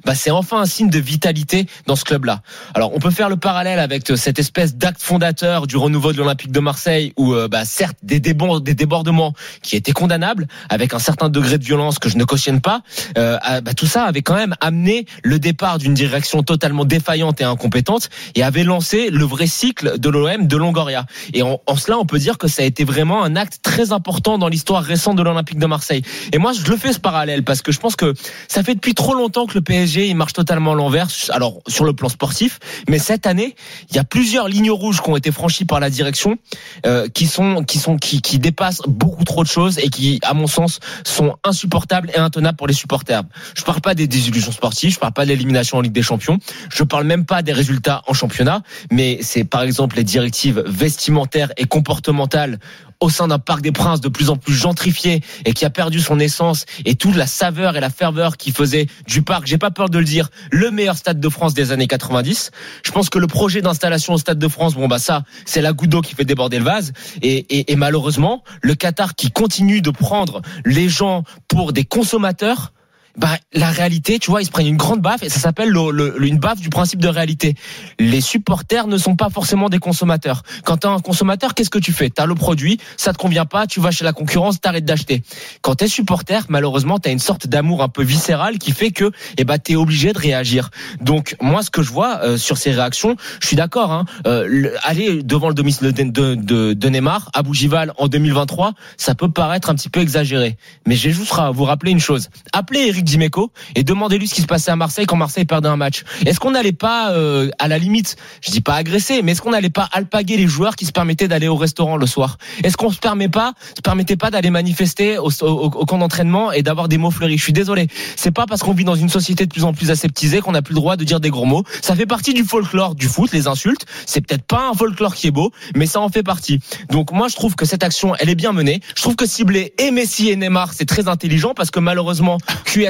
bah 0.05 0.15
c'est 0.15 0.31
enfin 0.31 0.59
un 0.59 0.65
signe 0.65 0.89
de 0.89 0.99
vitalité 0.99 1.67
dans 1.85 1.95
ce 1.95 2.03
club-là. 2.03 2.41
Alors 2.73 2.93
on 2.95 2.99
peut 2.99 3.11
faire 3.11 3.29
le 3.29 3.37
parallèle 3.37 3.79
avec 3.79 4.09
euh, 4.09 4.15
cette 4.15 4.39
espèce 4.39 4.75
d'acte 4.75 5.01
fondateur 5.01 5.67
du 5.67 5.77
renouveau 5.77 6.13
de 6.13 6.17
l'Olympique 6.17 6.51
de 6.51 6.59
Marseille, 6.59 7.13
où 7.17 7.33
euh, 7.33 7.47
bah, 7.47 7.65
certes 7.65 7.97
des, 8.03 8.19
débon- 8.19 8.61
des 8.61 8.75
débordements 8.75 9.33
qui 9.61 9.75
étaient 9.75 9.91
condamnables, 9.91 10.47
avec 10.69 10.93
un 10.93 10.99
certain 10.99 11.29
degré 11.29 11.57
de 11.57 11.63
violence 11.63 11.99
que 11.99 12.09
je 12.09 12.17
ne 12.17 12.23
cautionne 12.23 12.61
pas, 12.61 12.81
euh, 13.17 13.37
ah, 13.41 13.61
bah, 13.61 13.73
tout 13.73 13.87
ça 13.87 14.03
avait 14.03 14.21
quand 14.21 14.35
même 14.35 14.55
amené 14.61 15.05
le 15.23 15.39
départ 15.39 15.77
d'une 15.77 15.93
direction 15.93 16.43
totalement 16.43 16.85
défaillante 16.85 17.41
et 17.41 17.43
incompétente, 17.43 18.09
et 18.35 18.43
avait 18.43 18.63
lancé 18.63 19.09
le 19.09 19.25
vrai 19.25 19.47
cycle 19.47 19.99
de 19.99 20.09
l'OM 20.09 20.47
de 20.47 20.57
Longoria. 20.57 21.05
Et 21.33 21.41
en 21.41 21.75
cela, 21.75 21.97
on 21.97 22.05
peut 22.05 22.19
dire 22.19 22.37
que 22.37 22.47
ça 22.47 22.61
a 22.61 22.65
été 22.65 22.83
vraiment 22.83 23.23
un 23.23 23.35
acte 23.35 23.59
très 23.63 23.91
important 23.91 24.37
dans 24.37 24.47
l'histoire 24.47 24.83
récente 24.83 25.17
de 25.17 25.23
l'Olympique 25.23 25.59
de 25.59 25.65
Marseille. 25.65 26.03
Et 26.31 26.37
moi, 26.37 26.53
je 26.53 26.69
le 26.69 26.77
fais 26.77 26.93
ce 26.93 26.99
parallèle 26.99 27.43
parce 27.43 27.61
que 27.61 27.71
je 27.71 27.79
pense 27.79 27.95
que 27.95 28.13
ça 28.47 28.61
fait 28.63 28.75
depuis 28.75 28.93
trop 28.93 29.15
longtemps 29.15 29.32
que 29.33 29.55
le 29.55 29.61
PSG 29.61 30.07
il 30.07 30.15
marche 30.15 30.33
totalement 30.33 30.73
à 30.73 30.75
l'envers. 30.75 31.07
Alors 31.29 31.61
sur 31.67 31.85
le 31.85 31.93
plan 31.93 32.09
sportif, 32.09 32.59
mais 32.87 32.99
cette 32.99 33.27
année, 33.27 33.55
il 33.89 33.95
y 33.95 33.99
a 33.99 34.03
plusieurs 34.03 34.47
lignes 34.47 34.71
rouges 34.71 35.01
qui 35.01 35.09
ont 35.09 35.17
été 35.17 35.31
franchies 35.31 35.65
par 35.65 35.79
la 35.79 35.89
direction, 35.89 36.37
euh, 36.85 37.07
qui 37.09 37.25
sont 37.27 37.63
qui 37.63 37.79
sont 37.79 37.97
qui, 37.97 38.21
qui 38.21 38.39
dépassent 38.39 38.81
beaucoup 38.87 39.23
trop 39.23 39.43
de 39.43 39.49
choses 39.49 39.79
et 39.79 39.89
qui, 39.89 40.19
à 40.23 40.33
mon 40.33 40.47
sens, 40.47 40.79
sont 41.03 41.35
insupportables 41.43 42.11
et 42.13 42.17
intenables 42.17 42.57
pour 42.57 42.67
les 42.67 42.73
supporters. 42.73 43.23
Je 43.55 43.63
parle 43.63 43.81
pas 43.81 43.95
des 43.95 44.07
désillusions 44.07 44.51
sportives, 44.51 44.93
je 44.93 44.99
parle 44.99 45.13
pas 45.13 45.25
de 45.25 45.29
l'élimination 45.29 45.77
en 45.77 45.81
Ligue 45.81 45.93
des 45.93 46.03
Champions, 46.03 46.37
je 46.71 46.83
parle 46.83 47.05
même 47.05 47.25
pas 47.25 47.41
des 47.41 47.53
résultats 47.53 48.03
en 48.07 48.13
championnat, 48.13 48.61
mais 48.91 49.19
c'est 49.21 49.43
par 49.43 49.63
exemple 49.63 49.95
les 49.95 50.03
directives 50.03 50.63
vestimentaires 50.67 51.51
et 51.57 51.65
comportementales 51.65 52.59
au 53.03 53.09
sein 53.09 53.27
d'un 53.27 53.37
parc 53.37 53.61
des 53.61 53.73
princes 53.73 53.99
de 53.99 54.07
plus 54.07 54.29
en 54.29 54.37
plus 54.37 54.53
gentrifié 54.53 55.21
et 55.43 55.51
qui 55.51 55.65
a 55.65 55.69
perdu 55.69 55.99
son 55.99 56.19
essence 56.19 56.65
et 56.85 56.95
toute 56.95 57.15
la 57.15 57.27
saveur 57.27 57.75
et 57.75 57.81
la 57.81 57.89
ferveur 57.89 58.37
qui 58.37 58.51
faisait 58.51 58.87
du 59.07 59.21
parc, 59.21 59.45
j'ai 59.45 59.57
pas 59.57 59.71
peur 59.71 59.89
de 59.89 59.99
le 59.99 60.05
dire, 60.05 60.29
le 60.51 60.71
meilleur 60.71 60.95
stade 60.95 61.19
de 61.19 61.29
France 61.29 61.53
des 61.53 61.73
années 61.73 61.87
90. 61.87 62.51
Je 62.85 62.91
pense 62.91 63.09
que 63.09 63.19
le 63.19 63.27
projet 63.27 63.61
d'installation 63.61 64.13
au 64.13 64.17
stade 64.17 64.39
de 64.39 64.47
France, 64.47 64.75
bon 64.75 64.87
bah 64.87 64.99
ça, 64.99 65.23
c'est 65.45 65.61
la 65.61 65.73
goutte 65.73 65.89
d'eau 65.89 66.01
qui 66.01 66.15
fait 66.15 66.23
déborder 66.23 66.59
le 66.59 66.63
vase 66.63 66.93
et, 67.21 67.45
et, 67.49 67.73
et 67.73 67.75
malheureusement, 67.75 68.41
le 68.61 68.73
Qatar 68.73 69.15
qui 69.15 69.31
continue 69.31 69.81
de 69.81 69.91
prendre 69.91 70.41
les 70.63 70.87
gens 70.87 71.25
pour 71.49 71.73
des 71.73 71.83
consommateurs 71.83 72.71
bah, 73.17 73.37
la 73.53 73.69
réalité, 73.69 74.17
tu 74.19 74.31
vois, 74.31 74.41
ils 74.41 74.45
se 74.45 74.51
prennent 74.51 74.67
une 74.67 74.77
grande 74.77 75.01
baffe 75.01 75.21
et 75.23 75.29
ça 75.29 75.39
s'appelle 75.39 75.69
le- 75.69 75.91
le- 75.91 76.25
une 76.25 76.39
baffe 76.39 76.59
du 76.59 76.69
principe 76.69 76.99
de 76.99 77.07
réalité. 77.07 77.55
Les 77.99 78.21
supporters 78.21 78.87
ne 78.87 78.97
sont 78.97 79.15
pas 79.15 79.29
forcément 79.29 79.69
des 79.69 79.77
consommateurs. 79.79 80.41
Quand 80.63 80.77
tu 80.77 80.87
es 80.87 80.89
un 80.89 80.99
consommateur, 80.99 81.53
qu'est-ce 81.53 81.69
que 81.69 81.79
tu 81.79 81.91
fais? 81.93 82.09
Tu 82.09 82.21
as 82.21 82.25
le 82.25 82.33
produit, 82.35 82.79
ça 82.97 83.13
te 83.13 83.17
convient 83.17 83.45
pas, 83.45 83.67
tu 83.67 83.79
vas 83.79 83.91
chez 83.91 84.03
la 84.03 84.13
concurrence, 84.13 84.59
t'arrêtes 84.59 84.85
d'acheter. 84.85 85.21
Quand 85.61 85.75
tu 85.75 85.83
es 85.85 85.87
supporter, 85.87 86.45
malheureusement, 86.49 86.97
tu 86.99 87.09
as 87.09 87.11
une 87.11 87.19
sorte 87.19 87.47
d'amour 87.47 87.83
un 87.83 87.89
peu 87.89 88.03
viscéral 88.03 88.57
qui 88.57 88.71
fait 88.71 88.91
que 88.91 89.11
eh 89.37 89.43
ben, 89.43 89.57
tu 89.59 89.73
es 89.73 89.75
obligé 89.75 90.11
de 90.13 90.17
réagir. 90.17 90.71
Donc, 91.01 91.35
moi, 91.41 91.61
ce 91.61 91.69
que 91.69 91.83
je 91.83 91.91
vois 91.91 92.19
euh, 92.23 92.37
sur 92.37 92.57
ces 92.57 92.71
réactions, 92.71 93.15
je 93.41 93.47
suis 93.47 93.55
d'accord. 93.55 93.91
Hein, 93.91 94.05
euh, 94.25 94.45
le- 94.47 94.73
aller 94.87 95.21
devant 95.23 95.49
le 95.49 95.53
domicile 95.53 95.91
de, 95.91 96.03
de, 96.35 96.73
de, 96.73 96.89
Neymar, 96.89 97.29
à 97.33 97.43
Bougival, 97.43 97.93
en 97.97 98.07
2023, 98.07 98.73
ça 98.97 99.13
peut 99.15 99.29
paraître 99.29 99.69
un 99.69 99.75
petit 99.75 99.89
peu 99.89 99.99
exagéré. 99.99 100.57
Mais 100.87 100.95
je 100.95 101.09
vais 101.09 101.13
juste 101.13 101.31
vous 101.53 101.63
rappeler 101.63 101.91
une 101.91 101.99
chose. 101.99 102.29
Appelez 102.53 102.91
Dimeco 103.03 103.51
et 103.75 103.83
demandez-lui 103.83 104.27
ce 104.27 104.35
qui 104.35 104.41
se 104.41 104.47
passait 104.47 104.71
à 104.71 104.75
Marseille 104.75 105.05
quand 105.05 105.15
Marseille 105.15 105.45
perdait 105.45 105.69
un 105.69 105.77
match. 105.77 106.03
Est-ce 106.25 106.39
qu'on 106.39 106.51
n'allait 106.51 106.71
pas, 106.71 107.11
euh, 107.11 107.49
à 107.59 107.67
la 107.67 107.77
limite, 107.77 108.15
je 108.41 108.51
dis 108.51 108.61
pas 108.61 108.75
agresser, 108.75 109.21
mais 109.21 109.33
est-ce 109.33 109.41
qu'on 109.41 109.51
n'allait 109.51 109.69
pas 109.69 109.89
alpaguer 109.91 110.37
les 110.37 110.47
joueurs 110.47 110.75
qui 110.75 110.85
se 110.85 110.91
permettaient 110.91 111.27
d'aller 111.27 111.47
au 111.47 111.55
restaurant 111.55 111.97
le 111.97 112.05
soir? 112.05 112.37
Est-ce 112.63 112.77
qu'on 112.77 112.91
se 112.91 112.99
permet 112.99 113.29
pas, 113.29 113.53
se 113.75 113.81
permettait 113.81 114.17
pas 114.17 114.31
d'aller 114.31 114.49
manifester 114.49 115.17
au, 115.17 115.29
camp 115.29 115.97
d'entraînement 115.97 116.51
et 116.51 116.63
d'avoir 116.63 116.87
des 116.87 116.97
mots 116.97 117.11
fleuris? 117.11 117.37
Je 117.37 117.43
suis 117.43 117.53
désolé. 117.53 117.87
C'est 118.15 118.31
pas 118.31 118.45
parce 118.45 118.61
qu'on 118.61 118.73
vit 118.73 118.85
dans 118.85 118.95
une 118.95 119.09
société 119.09 119.45
de 119.45 119.51
plus 119.51 119.63
en 119.63 119.73
plus 119.73 119.91
aseptisée 119.91 120.41
qu'on 120.41 120.51
n'a 120.51 120.61
plus 120.61 120.73
le 120.73 120.79
droit 120.79 120.95
de 120.95 121.03
dire 121.03 121.19
des 121.19 121.29
gros 121.29 121.45
mots. 121.45 121.63
Ça 121.81 121.95
fait 121.95 122.05
partie 122.05 122.33
du 122.33 122.43
folklore 122.43 122.95
du 122.95 123.07
foot, 123.07 123.31
les 123.31 123.47
insultes. 123.47 123.85
C'est 124.05 124.21
peut-être 124.21 124.43
pas 124.43 124.69
un 124.69 124.73
folklore 124.73 125.15
qui 125.15 125.27
est 125.27 125.31
beau, 125.31 125.51
mais 125.75 125.85
ça 125.85 125.99
en 125.99 126.09
fait 126.09 126.23
partie. 126.23 126.59
Donc 126.89 127.11
moi, 127.11 127.27
je 127.27 127.35
trouve 127.35 127.55
que 127.55 127.65
cette 127.65 127.83
action, 127.83 128.15
elle 128.19 128.29
est 128.29 128.35
bien 128.35 128.51
menée. 128.51 128.81
Je 128.95 129.01
trouve 129.01 129.15
que 129.15 129.25
cibler 129.25 129.73
et 129.77 129.91
Messi 129.91 130.29
et 130.29 130.35
Neymar, 130.35 130.73
c'est 130.73 130.85
très 130.85 131.07
intelligent 131.07 131.53
parce 131.53 131.71
que 131.71 131.79
malheureusement, 131.79 132.37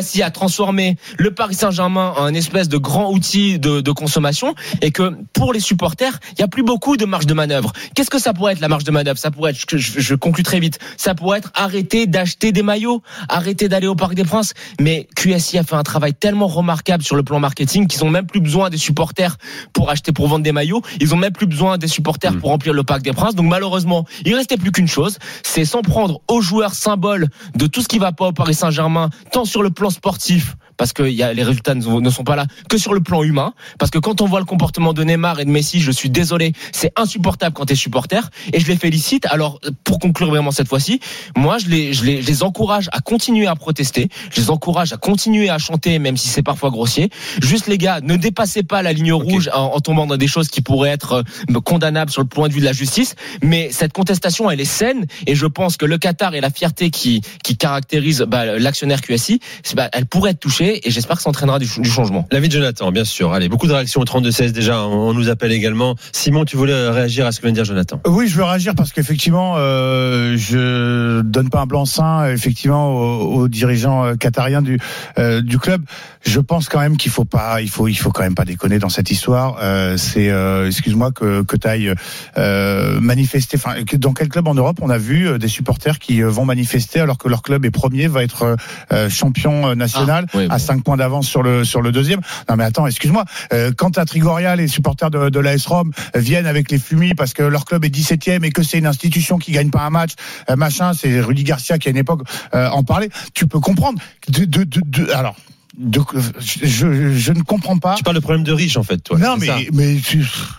QSI 0.03 0.21
a 0.21 0.31
transformé 0.31 0.97
le 1.17 1.31
Paris 1.33 1.55
Saint-Germain 1.55 2.13
en 2.17 2.23
un 2.25 2.33
espèce 2.33 2.67
de 2.67 2.77
grand 2.77 3.09
outil 3.11 3.57
de, 3.59 3.79
de 3.81 3.91
consommation 3.91 4.53
et 4.81 4.91
que 4.91 5.13
pour 5.33 5.53
les 5.53 5.59
supporters, 5.59 6.19
il 6.33 6.39
y 6.41 6.43
a 6.43 6.47
plus 6.47 6.63
beaucoup 6.63 6.97
de 6.97 7.05
marge 7.05 7.25
de 7.25 7.33
manœuvre. 7.33 7.71
Qu'est-ce 7.95 8.09
que 8.09 8.19
ça 8.19 8.33
pourrait 8.33 8.53
être 8.53 8.59
la 8.59 8.67
marge 8.67 8.83
de 8.83 8.91
manœuvre? 8.91 9.17
Ça 9.17 9.31
pourrait 9.31 9.51
être, 9.51 9.59
je, 9.69 9.77
je- 9.77 9.99
je 9.99 10.15
conclue 10.15 10.43
très 10.43 10.59
vite, 10.59 10.79
ça 10.97 11.15
pourrait 11.15 11.37
être 11.39 11.51
arrêter 11.55 12.05
d'acheter 12.05 12.51
des 12.51 12.63
maillots, 12.63 13.01
arrêter 13.29 13.69
d'aller 13.69 13.87
au 13.87 13.95
Parc 13.95 14.13
des 14.15 14.23
Princes. 14.25 14.53
Mais 14.81 15.07
QSI 15.15 15.57
a 15.57 15.63
fait 15.63 15.75
un 15.75 15.83
travail 15.83 16.13
tellement 16.13 16.47
remarquable 16.47 17.03
sur 17.03 17.15
le 17.15 17.23
plan 17.23 17.39
marketing 17.39 17.87
qu'ils 17.87 18.03
ont 18.03 18.09
même 18.09 18.25
plus 18.27 18.41
besoin 18.41 18.69
des 18.69 18.77
supporters 18.77 19.37
pour 19.71 19.89
acheter, 19.89 20.11
pour 20.11 20.27
vendre 20.27 20.43
des 20.43 20.51
maillots. 20.51 20.81
Ils 20.99 21.13
ont 21.13 21.17
même 21.17 21.33
plus 21.33 21.47
besoin 21.47 21.77
des 21.77 21.87
supporters 21.87 22.37
pour 22.37 22.49
remplir 22.49 22.73
le 22.73 22.83
Parc 22.83 23.01
des 23.03 23.13
Princes. 23.13 23.35
Donc 23.35 23.47
malheureusement, 23.47 24.05
il 24.25 24.35
restait 24.35 24.57
plus 24.57 24.71
qu'une 24.71 24.87
chose, 24.87 25.17
c'est 25.43 25.65
s'en 25.65 25.81
prendre 25.81 26.19
aux 26.27 26.41
joueurs 26.41 26.73
symboles 26.73 27.27
de 27.55 27.67
tout 27.67 27.81
ce 27.81 27.87
qui 27.87 27.99
va 27.99 28.11
pas 28.11 28.27
au 28.27 28.33
Paris 28.33 28.53
Saint-Germain, 28.53 29.09
tant 29.31 29.45
sur 29.45 29.63
le 29.63 29.69
plan 29.69 29.89
sportif 29.93 30.55
parce 30.77 30.93
que 30.93 31.03
y 31.03 31.23
a, 31.23 31.33
les 31.33 31.43
résultats 31.43 31.75
ne, 31.75 32.09
sont 32.09 32.23
pas 32.23 32.35
là 32.35 32.45
que 32.69 32.77
sur 32.77 32.93
le 32.93 33.01
plan 33.01 33.23
humain. 33.23 33.53
Parce 33.79 33.91
que 33.91 33.99
quand 33.99 34.21
on 34.21 34.25
voit 34.25 34.39
le 34.39 34.45
comportement 34.45 34.93
de 34.93 35.03
Neymar 35.03 35.39
et 35.39 35.45
de 35.45 35.49
Messi, 35.49 35.79
je 35.79 35.91
suis 35.91 36.09
désolé, 36.09 36.53
c'est 36.71 36.91
insupportable 36.95 37.53
quand 37.55 37.65
tu 37.65 37.73
es 37.73 37.75
supporter. 37.75 38.29
Et 38.51 38.59
je 38.59 38.67
les 38.67 38.77
félicite. 38.77 39.25
Alors, 39.27 39.59
pour 39.83 39.99
conclure 39.99 40.29
vraiment 40.29 40.51
cette 40.51 40.67
fois-ci, 40.67 40.99
moi, 41.35 41.57
je 41.57 41.67
les, 41.67 41.93
je 41.93 42.03
les, 42.05 42.21
je 42.21 42.27
les 42.27 42.43
encourage 42.43 42.89
à 42.91 42.99
continuer 42.99 43.47
à 43.47 43.55
protester. 43.55 44.09
Je 44.31 44.41
les 44.41 44.49
encourage 44.49 44.93
à 44.93 44.97
continuer 44.97 45.49
à 45.49 45.57
chanter, 45.57 45.99
même 45.99 46.17
si 46.17 46.27
c'est 46.27 46.43
parfois 46.43 46.69
grossier. 46.69 47.09
Juste 47.41 47.67
les 47.67 47.77
gars, 47.77 47.99
ne 48.01 48.15
dépassez 48.15 48.63
pas 48.63 48.81
la 48.81 48.93
ligne 48.93 49.13
rouge 49.13 49.49
en, 49.53 49.75
en 49.75 49.79
tombant 49.79 50.05
dans 50.05 50.17
des 50.17 50.27
choses 50.27 50.49
qui 50.49 50.61
pourraient 50.61 50.91
être 50.91 51.23
euh, 51.49 51.59
condamnables 51.59 52.11
sur 52.11 52.21
le 52.21 52.27
point 52.27 52.47
de 52.47 52.53
vue 52.53 52.59
de 52.59 52.65
la 52.65 52.73
justice. 52.73 53.15
Mais 53.41 53.69
cette 53.71 53.93
contestation, 53.93 54.49
elle 54.49 54.61
est 54.61 54.65
saine. 54.65 55.05
Et 55.27 55.35
je 55.35 55.45
pense 55.45 55.77
que 55.77 55.85
le 55.85 55.97
Qatar 55.97 56.35
et 56.35 56.41
la 56.41 56.49
fierté 56.49 56.89
qui, 56.89 57.21
qui 57.43 57.57
caractérise 57.57 58.21
bah, 58.21 58.57
l'actionnaire 58.57 59.01
QSI, 59.01 59.39
bah, 59.75 59.89
elle 59.93 60.05
pourrait 60.05 60.31
être 60.31 60.39
touchée. 60.39 60.62
Et 60.63 60.89
j'espère 60.91 61.17
que 61.17 61.23
ça 61.23 61.29
entraînera 61.29 61.59
du, 61.59 61.67
du 61.77 61.89
changement. 61.89 62.27
L'avis 62.31 62.47
de 62.47 62.53
Jonathan, 62.53 62.91
bien 62.91 63.05
sûr. 63.05 63.33
Allez, 63.33 63.49
beaucoup 63.49 63.67
de 63.67 63.73
réactions 63.73 64.01
au 64.01 64.05
32-16 64.05 64.51
déjà. 64.51 64.83
On 64.85 65.03
on 65.03 65.13
nous 65.13 65.29
appelle 65.29 65.51
également. 65.51 65.95
Simon, 66.13 66.45
tu 66.45 66.55
voulais 66.57 66.89
réagir 66.89 67.25
à 67.25 67.31
ce 67.31 67.39
que 67.39 67.43
vient 67.45 67.51
de 67.51 67.55
dire 67.55 67.65
Jonathan? 67.65 67.99
Oui, 68.07 68.27
je 68.27 68.35
veux 68.37 68.43
réagir 68.43 68.73
parce 68.73 68.91
qu'effectivement, 68.93 69.55
euh, 69.57 70.35
je 70.37 71.21
donne 71.21 71.49
pas 71.49 71.61
un 71.61 71.65
blanc-seing 71.65 72.29
effectivement 72.31 72.89
aux, 72.95 73.41
aux 73.41 73.47
dirigeants 73.47 74.05
euh, 74.05 74.15
qatariens 74.15 74.61
du 74.61 74.79
euh, 75.19 75.41
du 75.41 75.59
club. 75.59 75.81
Je 76.25 76.39
pense 76.39 76.69
quand 76.69 76.79
même 76.79 76.95
qu'il 76.95 77.11
faut 77.11 77.25
pas, 77.25 77.61
il 77.61 77.69
faut, 77.69 77.87
il 77.89 77.95
faut 77.95 78.11
quand 78.11 78.23
même 78.23 78.33
pas 78.35 78.45
déconner 78.45 78.79
dans 78.79 78.87
cette 78.89 79.11
histoire. 79.11 79.57
Euh, 79.61 79.97
c'est, 79.97 80.29
euh, 80.29 80.67
excuse-moi 80.67 81.11
que 81.11 81.43
que 81.43 81.57
t'ailles 81.57 81.93
euh, 82.37 82.99
manifester. 83.01 83.57
Enfin, 83.57 83.83
que- 83.83 83.97
dans 83.97 84.13
quel 84.13 84.29
club 84.29 84.47
en 84.47 84.53
Europe 84.53 84.77
on 84.81 84.89
a 84.89 84.97
vu 84.97 85.27
euh, 85.27 85.37
des 85.37 85.47
supporters 85.49 85.99
qui 85.99 86.23
euh, 86.23 86.29
vont 86.29 86.45
manifester 86.45 86.99
alors 87.01 87.17
que 87.17 87.27
leur 87.27 87.41
club 87.41 87.65
est 87.65 87.71
premier, 87.71 88.07
va 88.07 88.23
être 88.23 88.55
euh, 88.93 89.09
champion 89.09 89.67
euh, 89.69 89.75
national? 89.75 90.25
Ah, 90.33 90.37
oui, 90.37 90.47
à 90.53 90.57
bon. 90.57 90.63
5 90.63 90.83
points 90.83 90.97
d'avance 90.97 91.27
sur 91.27 91.43
le 91.43 91.63
sur 91.63 91.81
le 91.81 91.91
deuxième. 91.91 92.21
Non 92.49 92.55
mais 92.55 92.63
attends, 92.63 92.87
excuse-moi. 92.87 93.25
Euh, 93.53 93.71
quand 93.75 93.97
à 93.97 94.05
Trigoria, 94.05 94.55
les 94.55 94.67
supporters 94.67 95.09
de, 95.11 95.29
de 95.29 95.39
l'AS 95.39 95.65
Rome 95.65 95.91
viennent 96.15 96.45
avec 96.47 96.71
les 96.71 96.79
fumis 96.79 97.13
parce 97.13 97.33
que 97.33 97.43
leur 97.43 97.65
club 97.65 97.85
est 97.85 97.95
17e 97.95 98.43
et 98.43 98.51
que 98.51 98.63
c'est 98.63 98.77
une 98.77 98.87
institution 98.87 99.37
qui 99.37 99.51
gagne 99.51 99.69
pas 99.69 99.81
un 99.81 99.89
match, 99.89 100.11
euh, 100.49 100.55
machin, 100.55 100.93
c'est 100.93 101.19
Rudy 101.21 101.43
Garcia 101.43 101.77
qui 101.77 101.87
à 101.87 101.91
une 101.91 101.97
époque 101.97 102.21
euh, 102.53 102.69
en 102.69 102.83
parlait. 102.83 103.09
Tu 103.33 103.47
peux 103.47 103.59
comprendre. 103.59 103.99
De, 104.29 104.45
de, 104.45 104.63
de- 104.65 105.11
alors. 105.11 105.35
De, 105.75 105.99
je, 106.39 106.67
je, 106.67 107.13
je 107.13 107.31
ne 107.33 107.41
comprends 107.41 107.79
pas. 107.79 107.95
Tu 107.95 108.03
parles 108.03 108.15
de 108.15 108.21
problème 108.21 108.43
de 108.43 108.51
riches, 108.51 108.77
en 108.77 108.83
fait, 108.83 108.99
toi. 108.99 109.17
non, 109.17 109.39
ça 109.39 109.55
mais, 109.73 109.97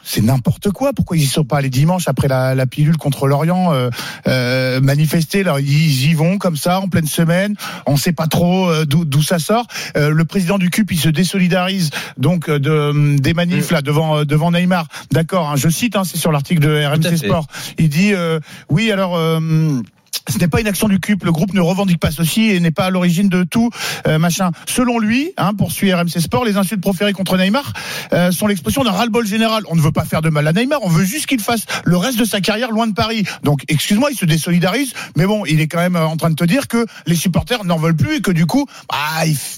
c'est 0.03 0.23
n'importe 0.23 0.71
quoi. 0.73 0.93
Pourquoi 0.93 1.17
ils 1.17 1.23
y 1.23 1.27
sont 1.27 1.45
pas 1.45 1.59
allés 1.59 1.71
dimanche 1.71 2.09
après 2.09 2.27
la, 2.27 2.57
la 2.57 2.67
pilule 2.67 2.97
contre 2.97 3.29
l'Orient 3.29 3.73
euh, 3.73 3.91
euh, 4.27 4.81
manifester? 4.81 5.45
Là, 5.45 5.61
Ils 5.61 6.11
y 6.11 6.15
vont 6.15 6.39
comme 6.39 6.57
ça 6.57 6.81
en 6.81 6.89
pleine 6.89 7.07
semaine. 7.07 7.55
On 7.87 7.97
sait 7.97 8.13
pas 8.13 8.27
trop 8.27 8.69
euh, 8.69 8.85
d'où 8.87 9.23
ça 9.23 9.39
sort. 9.39 9.69
Euh, 9.97 10.11
le 10.11 10.25
président 10.25 10.59
du 10.59 10.69
CUP, 10.71 10.91
il 10.91 10.99
se 10.99 11.09
désolidarise 11.11 11.91
donc 12.19 12.49
euh, 12.49 12.59
de, 12.59 13.17
des 13.17 13.35
manifs 13.35 13.71
là 13.71 13.83
devant 13.83 14.25
devant 14.25 14.51
Neymar. 14.51 14.89
D'accord. 15.13 15.51
hein, 15.51 15.57
je 15.57 15.69
cite, 15.69 15.95
hein, 15.95 16.03
c'est 16.03 16.19
sur 16.19 16.33
l'article 16.33 16.61
de 16.61 16.85
RMC. 16.85 17.17
Sport. 17.19 17.47
Il 17.79 17.89
dit 17.89 18.13
euh, 18.15 18.41
oui 18.69 18.91
alors. 18.91 19.17
Ce 20.29 20.39
n'est 20.39 20.49
pas 20.49 20.61
une 20.61 20.67
action 20.67 20.89
du 20.89 21.01
CUP. 21.01 21.23
Le 21.25 21.33
groupe 21.33 21.53
ne 21.55 21.61
revendique 21.61 21.99
pas 22.01 22.11
ceci 22.11 22.51
et 22.51 22.61
n'est 22.61 22.71
pas 22.71 22.87
à 22.87 22.91
l'origine 22.91 23.29
de 23.29 23.45
tout 23.45 23.71
euh, 24.07 24.19
machin. 24.19 24.51
Selon 24.67 24.99
lui, 24.99 25.33
hein, 25.37 25.53
poursuit 25.55 25.93
RMC 25.93 26.19
Sport, 26.21 26.45
les 26.45 26.57
insultes 26.57 26.81
proférées 26.81 27.13
contre 27.13 27.37
Neymar 27.37 27.73
euh, 28.13 28.31
sont 28.33 28.47
l'expression 28.47 28.85
d'un 28.85 28.93
ras-le-bol 28.93 29.27
général. 29.27 29.65
On 29.69 29.77
ne 29.77 29.81
veut 29.81 29.93
pas 29.93 30.05
faire 30.05 30.23
de 30.23 30.31
mal 30.31 30.47
à 30.47 30.53
Neymar, 30.53 30.79
on 30.83 30.89
veut 30.89 31.05
juste 31.05 31.27
qu'il 31.27 31.41
fasse 31.41 31.65
le 31.85 31.97
reste 31.97 32.19
de 32.19 32.25
sa 32.25 32.41
carrière 32.41 32.71
loin 32.71 32.87
de 32.87 32.95
Paris. 32.95 33.25
Donc, 33.43 33.63
excuse-moi, 33.69 34.11
il 34.13 34.17
se 34.17 34.25
désolidarise, 34.25 34.93
mais 35.17 35.27
bon, 35.27 35.45
il 35.47 35.61
est 35.61 35.69
quand 35.69 35.79
même 35.79 35.97
euh, 35.97 36.07
en 36.07 36.17
train 36.17 36.31
de 36.31 36.35
te 36.37 36.45
dire 36.45 36.69
que 36.69 36.87
les 37.07 37.17
supporters 37.17 37.65
n'en 37.65 37.77
veulent 37.77 37.97
plus 37.97 38.17
et 38.17 38.21
que 38.21 38.31
du 38.31 38.47
coup, 38.47 38.67
bah, 38.91 38.97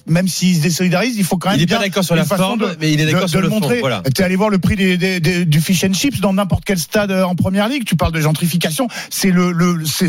même 0.06 0.28
s'il 0.28 0.56
se 0.56 0.62
désolidarise, 0.62 1.16
il 1.16 1.24
faut 1.24 1.36
quand 1.36 1.50
même 1.50 1.58
Il 1.58 1.62
est 1.62 1.66
bien 1.66 1.78
pas 1.78 1.84
d'accord 1.84 2.04
sur 2.04 2.16
la 2.16 2.24
façon 2.24 2.42
forme, 2.42 2.60
de- 2.60 2.76
mais 2.80 2.92
il 2.92 3.00
est 3.00 3.06
d'accord 3.06 3.22
de 3.24 3.28
sur 3.28 3.40
le 3.40 3.48
fond. 3.48 3.60
montrer. 3.60 3.80
Voilà. 3.80 4.02
T'es 4.14 4.22
allé 4.22 4.36
voir 4.36 4.50
le 4.50 4.58
prix 4.58 4.76
des, 4.76 4.96
des- 4.96 5.20
des- 5.20 5.44
du 5.44 5.60
fish 5.60 5.84
and 5.84 5.92
chips 5.94 6.20
dans 6.20 6.32
n'importe 6.32 6.64
quel 6.64 6.78
stade 6.78 7.10
euh, 7.10 7.24
en 7.24 7.34
première 7.34 7.68
ligue. 7.68 7.84
Tu 7.84 7.96
parles 7.96 8.12
de 8.12 8.20
gentrification. 8.20 8.88
C'est 9.10 9.30
le, 9.30 9.52
le, 9.52 9.84
c'est 9.84 10.08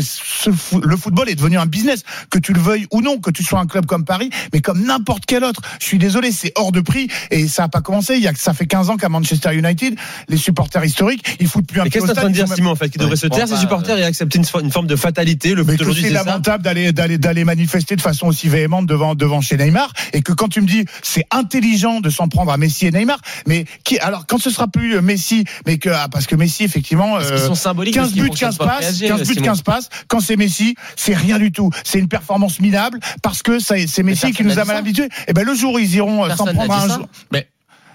ce 0.52 0.76
fo- 0.76 0.82
le 0.84 0.96
football 0.96 1.28
est 1.28 1.34
devenu 1.34 1.58
un 1.58 1.66
business. 1.66 2.02
Que 2.30 2.38
tu 2.38 2.52
le 2.52 2.60
veuilles 2.60 2.86
ou 2.92 3.00
non, 3.00 3.18
que 3.18 3.30
tu 3.30 3.42
sois 3.44 3.60
un 3.60 3.66
club 3.66 3.86
comme 3.86 4.04
Paris, 4.04 4.30
mais 4.52 4.60
comme 4.60 4.82
n'importe 4.84 5.24
quel 5.26 5.44
autre. 5.44 5.60
Je 5.80 5.84
suis 5.86 5.98
désolé, 5.98 6.32
c'est 6.32 6.52
hors 6.56 6.72
de 6.72 6.80
prix 6.80 7.08
et 7.30 7.48
ça 7.48 7.64
a 7.64 7.68
pas 7.68 7.80
commencé. 7.80 8.16
Il 8.16 8.22
y 8.22 8.28
a 8.28 8.32
ça 8.34 8.52
fait 8.54 8.66
15 8.66 8.90
ans 8.90 8.96
qu'à 8.96 9.08
Manchester 9.08 9.54
United, 9.54 9.96
les 10.28 10.36
supporters 10.36 10.84
historiques, 10.84 11.36
ils 11.40 11.48
foutent 11.48 11.66
plus 11.66 11.80
un 11.80 11.84
qu'est-ce 11.84 12.04
que 12.06 12.10
tu 12.12 12.14
es 12.14 12.18
en 12.18 12.20
train 12.22 12.28
de 12.30 12.34
dire, 12.34 12.48
Simon, 12.48 12.70
en 12.70 12.76
fait, 12.76 12.88
qu'il 12.90 13.00
devrait 13.00 13.16
se 13.16 13.26
taire, 13.26 13.46
bah, 13.48 13.56
supporters, 13.56 13.98
et 13.98 14.04
accepter 14.04 14.38
une, 14.38 14.44
fo- 14.44 14.60
une 14.62 14.70
forme 14.70 14.86
de 14.86 14.96
fatalité 14.96 15.54
Le 15.54 15.64
mais 15.64 15.72
foot 15.72 15.78
que 15.78 15.82
aujourd'hui, 15.84 16.04
c'est 16.04 16.10
lamentable 16.10 16.62
d'aller 16.64 16.92
d'aller 16.92 17.18
d'aller 17.18 17.44
manifester 17.44 17.96
de 17.96 18.00
façon 18.00 18.26
aussi 18.26 18.48
véhémente 18.48 18.86
devant 18.86 19.14
devant 19.14 19.40
chez 19.40 19.56
Neymar 19.56 19.92
et 20.12 20.22
que 20.22 20.32
quand 20.32 20.48
tu 20.48 20.60
me 20.60 20.66
dis 20.66 20.84
c'est 21.02 21.24
intelligent 21.30 22.00
de 22.00 22.10
s'en 22.10 22.28
prendre 22.28 22.52
à 22.52 22.56
Messi 22.56 22.86
et 22.86 22.90
Neymar 22.90 23.18
mais 23.46 23.64
qui 23.84 23.98
alors 23.98 24.26
quand 24.26 24.38
ce 24.38 24.50
sera 24.50 24.68
plus 24.68 24.96
euh, 24.96 25.02
Messi 25.02 25.44
mais 25.66 25.78
que 25.78 25.88
ah, 25.90 26.08
parce 26.10 26.26
que 26.26 26.34
Messi 26.36 26.64
effectivement 26.64 27.14
Parce 27.14 27.30
euh, 27.30 27.46
sont 27.46 27.54
symboliques. 27.54 27.94
15 27.94 28.02
parce 28.02 28.12
qu'ils 28.12 28.22
buts, 28.22 28.28
fonctionnent 28.28 28.48
15 28.50 28.58
pas 28.58 28.64
au 28.64 28.68
passes, 28.68 28.86
PSG, 28.86 29.08
15 29.08 29.18
buts, 29.20 29.34
Simon. 29.34 29.44
15 29.46 29.62
passes. 29.62 29.88
Quand 30.08 30.20
c'est 30.20 30.36
Messi, 30.38 30.74
c'est 30.96 31.14
rien 31.14 31.38
du 31.38 31.52
tout. 31.52 31.70
C'est 31.84 31.98
une 31.98 32.08
performance 32.08 32.60
minable 32.60 33.00
parce 33.22 33.42
que 33.42 33.58
c'est 33.58 34.02
Messi 34.02 34.32
qui 34.32 34.44
nous 34.44 34.58
a 34.58 34.64
mal 34.64 34.76
habitués. 34.76 35.08
Et 35.26 35.32
ben 35.32 35.44
le 35.44 35.54
jour 35.54 35.74
où 35.74 35.78
ils 35.78 35.94
iront 35.94 36.24
euh, 36.24 36.34
s'en 36.34 36.46
prendre 36.46 36.72
un 36.72 36.96
jour. 36.96 37.08
Mais 37.32 37.48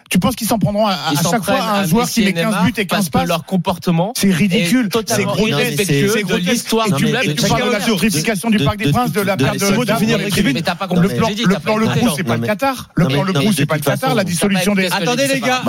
Tu 0.10 0.20
penses 0.20 0.36
qu'ils 0.36 0.48
s'en 0.48 0.60
prendront 0.60 0.86
à, 0.86 0.94
à 0.94 1.14
chaque 1.32 1.44
fois 1.44 1.56
à 1.62 1.80
un 1.80 1.88
joueur 1.88 2.08
qui 2.10 2.22
met 2.22 2.30
et 2.30 2.34
15 2.34 2.46
Neymar 2.46 2.66
buts 2.66 2.74
et 2.78 2.86
15 2.86 2.88
parce 2.88 3.06
que 3.08 3.12
passes 3.12 3.28
leur 3.28 3.46
comportement 3.46 4.14
C'est 4.16 4.32
ridicule, 4.32 4.90
c'est 5.08 5.24
grotesque, 5.24 5.84
c'est 5.86 6.02
de 6.02 6.22
grotesque. 6.24 6.50
l'histoire 6.52 6.88
Et 6.88 6.92
du 6.92 7.06
tu, 7.06 7.48
parles 7.48 7.66
de 7.68 7.72
la 7.72 7.80
gentrification 7.80 8.50
du 8.50 8.58
de- 8.58 8.66
Parc 8.66 8.78
des 8.78 8.86
de- 8.86 8.92
Princes, 8.92 9.12
de 9.12 9.22
la 9.22 9.36
de- 9.36 9.44
perte 9.44 9.54
de- 9.56 9.60
de 9.60 9.64
laissez-moi 9.66 9.86
d'arbres 9.86 10.00
finir 10.02 10.18
les 10.18 10.30
tribunes. 10.30 10.54
Le 11.02 11.08
plan, 11.10 11.30
le. 11.78 11.88
Crous, 11.88 12.14
c'est 12.16 12.24
pas 12.24 12.38
le 12.38 12.46
Qatar. 12.46 12.90
Le 12.96 13.08
plan 13.08 13.24
Le 13.24 13.34
mais 13.34 13.40
c'est 13.54 13.62
de 13.62 13.66
pas 13.68 13.76
le 13.76 13.82
Qatar. 13.82 14.16
La 14.16 14.24
dissolution 14.24 14.76
des. 14.76 14.88
Attendez, 14.88 15.28
les 15.28 15.40
gars. 15.40 15.62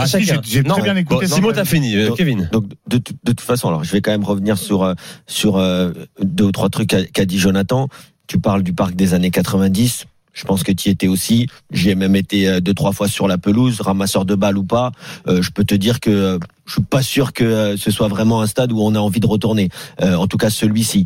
j'ai 0.45 0.63
très 0.75 0.83
bien 0.83 0.97
écouté. 0.97 1.27
Simon, 1.37 1.53
t'as 1.55 1.65
fini. 1.65 1.95
Kevin. 2.17 2.49
Donc 2.53 2.65
de, 2.89 2.99
tout- 2.99 3.13
de 3.25 3.33
toute 3.33 3.41
façon, 3.41 3.69
alors 3.69 3.85
je 3.85 3.93
vais 3.93 4.01
quand 4.01 4.11
même 4.11 4.25
revenir 4.25 4.59
sur 4.59 4.83
euh, 4.83 4.95
sur 5.27 5.57
euh, 5.57 5.93
deux 6.21 6.45
ou 6.45 6.53
trois 6.53 6.69
trucs 6.69 6.95
qu'a 7.13 7.25
dit 7.25 7.39
Jonathan. 7.39 7.89
Tu 8.27 8.39
parles 8.39 8.63
du 8.63 8.73
parc 8.73 8.95
des 8.95 9.15
années 9.15 9.31
90. 9.31 10.05
Je 10.35 10.45
pense 10.45 10.63
que 10.63 10.73
tu 10.73 10.91
étais 10.91 11.09
aussi. 11.09 11.47
J'y 11.71 11.91
ai 11.91 11.95
même 11.95 12.17
été 12.17 12.49
euh, 12.49 12.61
deux 12.61 12.75
trois 12.75 12.93
fois 12.93 13.09
sur 13.09 13.29
la 13.29 13.39
pelouse, 13.39 13.81
ramasseur 13.81 14.25
de 14.25 14.35
balles 14.35 14.59
ou 14.59 14.65
pas. 14.65 14.93
Euh, 15.29 15.41
je 15.41 15.51
peux 15.51 15.65
te 15.65 15.75
dire 15.75 16.01
que 16.01 16.11
euh, 16.11 16.39
je 16.67 16.75
suis 16.75 16.83
pas 16.83 17.03
sûr 17.03 17.33
que 17.33 17.77
ce 17.77 17.91
soit 17.91 18.09
vraiment 18.09 18.43
un 18.43 18.47
stade 18.47 18.73
où 18.73 18.81
on 18.81 18.95
a 18.95 18.99
envie 18.99 19.21
de 19.21 19.27
retourner. 19.27 19.69
En 20.01 20.27
tout 20.27 20.39
cas, 20.39 20.49
celui-ci. 20.51 21.05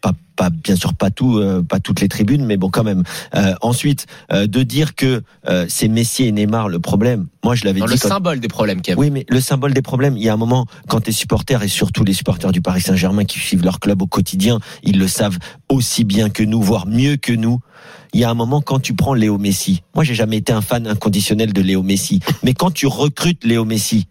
Pas, 0.00 0.12
pas 0.36 0.50
bien 0.50 0.76
sûr 0.76 0.94
pas 0.94 1.10
tout, 1.10 1.38
euh, 1.38 1.62
pas 1.62 1.80
toutes 1.80 2.00
les 2.00 2.08
tribunes, 2.08 2.44
mais 2.44 2.56
bon 2.56 2.68
quand 2.70 2.84
même. 2.84 3.02
Euh, 3.34 3.54
ensuite, 3.62 4.06
euh, 4.32 4.46
de 4.46 4.62
dire 4.62 4.94
que 4.94 5.22
euh, 5.48 5.66
c'est 5.68 5.88
Messi 5.88 6.24
et 6.24 6.32
Neymar 6.32 6.68
le 6.68 6.78
problème. 6.78 7.26
Moi, 7.44 7.54
je 7.54 7.64
l'avais 7.64 7.80
dit. 7.80 7.86
le 7.86 7.96
quand- 7.98 8.08
symbole 8.08 8.40
des 8.40 8.48
problèmes, 8.48 8.80
Kev. 8.82 8.98
oui, 8.98 9.10
mais 9.10 9.24
le 9.28 9.40
symbole 9.40 9.72
des 9.72 9.82
problèmes, 9.82 10.16
il 10.16 10.22
y 10.22 10.28
a 10.28 10.32
un 10.32 10.36
moment, 10.36 10.66
quand 10.88 11.00
tes 11.00 11.12
supporters, 11.12 11.62
et 11.62 11.68
surtout 11.68 12.04
les 12.04 12.12
supporters 12.12 12.52
du 12.52 12.60
Paris 12.60 12.80
Saint-Germain 12.82 13.24
qui 13.24 13.38
suivent 13.38 13.64
leur 13.64 13.80
club 13.80 14.02
au 14.02 14.06
quotidien, 14.06 14.58
ils 14.82 14.98
le 14.98 15.08
savent 15.08 15.38
aussi 15.68 16.04
bien 16.04 16.28
que 16.30 16.42
nous, 16.42 16.60
voire 16.62 16.86
mieux 16.86 17.16
que 17.16 17.32
nous. 17.32 17.60
Il 18.12 18.20
y 18.20 18.24
a 18.24 18.30
un 18.30 18.34
moment, 18.34 18.60
quand 18.60 18.78
tu 18.80 18.94
prends 18.94 19.14
Léo 19.14 19.36
Messi, 19.38 19.82
moi 19.94 20.02
j'ai 20.04 20.14
jamais 20.14 20.36
été 20.38 20.52
un 20.52 20.62
fan 20.62 20.86
inconditionnel 20.86 21.52
de 21.52 21.60
Léo 21.60 21.82
Messi, 21.82 22.20
mais 22.42 22.54
quand 22.54 22.70
tu 22.70 22.86
recrutes 22.86 23.44
Léo 23.44 23.64
Messi, 23.64 24.06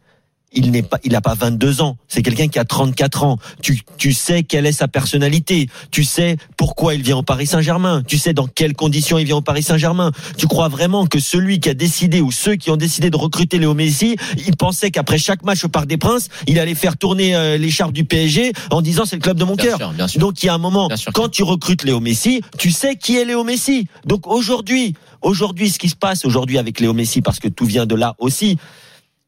il 0.54 0.72
n'est 0.72 0.84
pas, 0.84 1.00
il 1.04 1.16
a 1.16 1.22
pas 1.22 1.34
22 1.34 1.82
ans. 1.82 1.98
C'est 2.08 2.22
quelqu'un 2.22 2.48
qui 2.48 2.60
a 2.60 2.66
34 2.66 3.24
ans. 3.24 3.38
Tu, 3.62 3.82
tu 3.98 4.14
sais 4.14 4.44
quelle 4.44 4.66
est 4.66 4.72
sa 4.72 4.88
personnalité. 4.88 5.70
Tu 5.92 6.04
sais 6.04 6.38
pourquoi 6.58 6.96
il 6.96 7.02
vient 7.02 7.18
au 7.18 7.24
Paris 7.24 7.48
Saint-Germain. 7.48 8.04
Tu 8.08 8.18
sais 8.18 8.34
dans 8.34 8.48
quelles 8.48 8.74
conditions 8.74 9.18
il 9.18 9.26
vient 9.26 9.38
au 9.38 9.42
Paris 9.42 9.64
Saint-Germain. 9.64 10.12
Tu 10.38 10.48
crois 10.48 10.70
vraiment 10.70 11.06
que 11.08 11.20
celui 11.20 11.60
qui 11.60 11.70
a 11.70 11.74
décidé 11.74 12.22
ou 12.22 12.32
ceux 12.32 12.56
qui 12.56 12.72
ont 12.72 12.78
décidé 12.78 13.10
de 13.10 13.18
recruter 13.18 13.60
Léo 13.60 13.74
Messi, 13.74 14.16
ils 14.46 14.56
pensaient 14.56 14.92
qu'après 14.92 15.18
chaque 15.18 15.44
match 15.44 15.64
au 15.66 15.70
Parc 15.70 15.88
des 15.88 15.98
Princes, 15.98 16.30
il 16.48 16.60
allait 16.60 16.76
faire 16.76 16.98
tourner 16.98 17.36
euh, 17.36 17.58
l'écharpe 17.58 17.92
du 17.92 18.06
PSG 18.06 18.54
en 18.72 18.82
disant 18.82 19.06
c'est 19.06 19.18
le 19.18 19.22
club 19.22 19.38
de 19.38 19.44
mon 19.44 19.56
cœur. 19.56 19.78
Donc 20.18 20.42
il 20.42 20.46
y 20.46 20.50
a 20.50 20.54
un 20.54 20.60
moment, 20.60 20.90
quand 21.14 21.30
tu 21.30 21.44
recrutes 21.44 21.84
Léo 21.84 22.00
Messi, 22.00 22.42
tu 22.58 22.72
sais 22.72 22.96
qui 22.96 23.18
est 23.18 23.26
Léo 23.26 23.44
Messi. 23.44 23.88
Donc 24.06 24.28
aujourd'hui, 24.28 24.96
aujourd'hui, 25.22 25.70
ce 25.70 25.80
qui 25.80 25.90
se 25.90 25.96
passe 25.96 26.26
aujourd'hui 26.26 26.58
avec 26.58 26.80
Léo 26.80 26.94
Messi, 26.94 27.22
parce 27.22 27.40
que 27.40 27.48
tout 27.48 27.66
vient 27.66 27.86
de 27.86 27.96
là 27.96 28.16
aussi, 28.20 28.58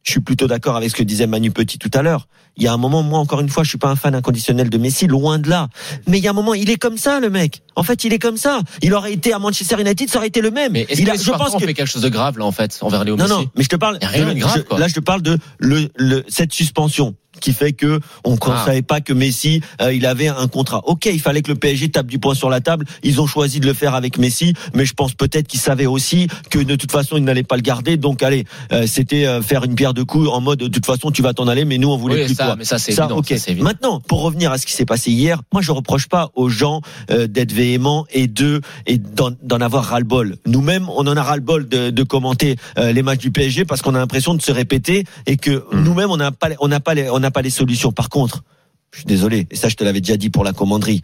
je 0.08 0.14
suis 0.14 0.22
plutôt 0.22 0.48
d'accord 0.48 0.78
avec 0.78 0.90
ce 0.90 0.96
que 0.96 1.04
disait 1.04 1.28
Manu 1.28 1.52
Petit 1.52 1.78
tout 1.78 1.92
à 1.94 2.02
l'heure. 2.02 2.30
Il 2.56 2.64
y 2.64 2.68
a 2.68 2.72
un 2.74 2.78
moment, 2.78 3.04
moi 3.04 3.20
encore 3.20 3.42
une 3.42 3.50
fois, 3.50 3.64
je 3.64 3.70
suis 3.70 3.78
pas 3.78 3.90
un 3.90 3.98
fan 3.98 4.16
inconditionnel 4.16 4.70
de 4.70 4.78
Messi, 4.78 5.06
loin 5.06 5.38
de 5.38 5.50
là. 5.50 5.68
Mais 6.08 6.18
il 6.18 6.24
y 6.24 6.28
a 6.28 6.30
un 6.30 6.34
moment, 6.34 6.54
il 6.54 6.70
est 6.70 6.78
comme 6.78 6.98
ça, 6.98 7.20
le 7.20 7.30
mec. 7.30 7.62
En 7.76 7.84
fait, 7.84 8.06
il 8.06 8.14
est 8.14 8.18
comme 8.20 8.38
ça. 8.38 8.62
Il 8.82 8.94
aurait 8.94 9.12
été 9.12 9.34
à 9.34 9.40
Manchester 9.40 9.76
United, 9.82 10.10
ça 10.10 10.20
aurait 10.20 10.30
été 10.30 10.40
le 10.40 10.50
même. 10.50 10.72
Mais 10.72 10.88
Il 10.90 11.04
que 11.04 11.12
a- 11.12 11.16
je 11.16 11.30
pense 11.32 11.54
que 11.56 11.60
fait 11.66 11.74
quelque 11.74 11.90
chose 11.90 12.02
de 12.04 12.08
grave 12.10 12.38
là 12.40 12.46
en 12.46 12.54
fait 12.54 12.78
envers 12.82 13.04
Léo 13.04 13.18
non, 13.18 13.26
Messi 13.26 13.36
non, 13.36 13.46
mais 13.58 13.64
je 13.64 13.70
te 13.70 13.76
parle. 13.76 13.98
Y 14.02 14.06
a 14.06 14.08
rien 14.08 14.34
de 14.34 14.40
grave, 14.40 14.54
je- 14.56 14.62
quoi. 14.62 14.80
là, 14.80 14.88
je 14.88 14.94
te 14.94 15.02
parle 15.02 15.22
de 15.22 15.38
le, 15.60 15.90
le, 15.98 16.24
cette 16.30 16.54
suspension. 16.54 17.14
Qui 17.40 17.54
fait 17.54 17.74
que 17.74 18.00
on 18.24 18.32
ne 18.34 18.38
Ah. 18.42 18.64
savait 18.66 18.82
pas 18.82 19.02
que 19.02 19.14
Messi 19.14 19.62
euh, 19.82 19.94
il 19.94 20.06
avait 20.06 20.28
un 20.28 20.48
contrat. 20.48 20.82
Ok, 20.86 21.06
il 21.06 21.20
fallait 21.20 21.42
que 21.42 21.52
le 21.52 21.58
PSG 21.58 21.90
tape 21.90 22.08
du 22.08 22.20
poing 22.20 22.34
sur 22.36 22.50
la 22.50 22.62
table. 22.62 22.86
Ils 23.04 23.20
ont 23.22 23.28
choisi 23.28 23.60
de 23.60 23.66
le 23.66 23.74
faire 23.74 23.94
avec 23.96 24.18
Messi, 24.18 24.54
mais 24.74 24.86
je 24.86 24.94
pense 24.94 25.14
peut-être 25.14 25.48
qu'ils 25.48 25.60
savaient 25.60 25.86
aussi 25.86 26.28
que 26.50 26.60
de 26.60 26.76
toute 26.76 26.92
façon 26.92 27.18
ils 27.18 27.24
n'allaient 27.24 27.44
pas 27.44 27.56
le 27.56 27.62
garder. 27.62 27.98
Donc 27.98 28.24
allez, 28.24 28.46
euh, 28.72 28.86
c'était 28.88 29.26
euh, 29.26 29.42
faire 29.42 29.64
une 29.64 29.76
pierre 29.76 29.94
de 29.94 30.04
coups 30.04 30.30
en 30.30 30.42
mode 30.42 30.60
de 30.60 30.68
toute 30.68 30.86
façon 30.86 31.12
tu 31.12 31.22
vas 31.22 31.34
t'en 31.34 31.48
aller, 31.48 31.66
mais 31.66 31.78
nous 31.78 31.90
on 31.90 31.98
voulait 31.98 32.16
Oui, 32.22 32.26
plus 32.26 32.36
ça, 32.36 32.46
toi. 32.46 32.56
mais 32.58 32.64
ça 32.66 32.78
c'est 32.80 32.92
Ça, 32.92 33.04
évident. 33.04 33.20
ok. 33.20 33.28
ça, 33.30 33.38
c'est 33.38 33.52
évident. 33.52 33.66
Maintenant, 33.66 34.00
pour 34.02 34.22
revenir 34.22 34.52
à 34.52 34.58
ce 34.58 34.66
qui 34.66 34.74
s'est 34.74 34.86
passé 34.86 35.12
hier, 35.12 35.42
moi 35.52 35.62
je 35.62 35.72
reproche 35.72 36.08
pas 36.08 36.30
aux 36.36 36.50
gens 36.50 36.82
euh, 37.12 37.28
d'être 37.28 37.52
véhéments 37.52 38.06
et 38.12 38.28
de 38.28 38.62
et 38.86 38.98
d'en 38.98 39.60
avoir 39.62 39.86
ras-le-bol. 39.86 40.38
Nous-mêmes, 40.46 40.88
on 40.90 41.06
en 41.08 41.18
a 41.18 41.24
ras-le-bol 41.24 41.68
de, 41.68 41.90
de 41.90 42.04
commenter 42.04 42.56
euh, 42.78 42.92
les 42.92 43.02
matchs 43.04 43.20
du 43.20 43.32
PSG 43.32 43.66
parce 43.66 43.82
qu'on 43.82 43.96
a 43.96 43.98
l'impression 44.00 44.34
de 44.34 44.42
se 44.42 44.52
répéter 44.52 45.04
et 45.26 45.38
que 45.38 45.64
Mm. 45.72 45.84
nous-mêmes 45.84 46.12
on 46.12 46.18
n'a 46.18 46.32
pas 46.32 46.50
on 46.60 46.68
n'a 46.68 46.80
pas 46.80 46.94
les, 46.94 47.10
on 47.10 47.20
n'a 47.28 47.32
pas 47.32 47.42
les 47.42 47.50
solutions. 47.50 47.92
Par 47.92 48.10
contre, 48.10 48.44
je 48.92 49.00
suis 49.00 49.06
désolé, 49.06 49.48
et 49.52 49.56
ça 49.56 49.68
je 49.70 49.76
te 49.76 49.84
l'avais 49.84 50.02
déjà 50.02 50.18
dit 50.18 50.30
pour 50.30 50.44
la 50.44 50.54
commanderie. 50.54 51.02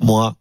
Moi, 0.00 0.34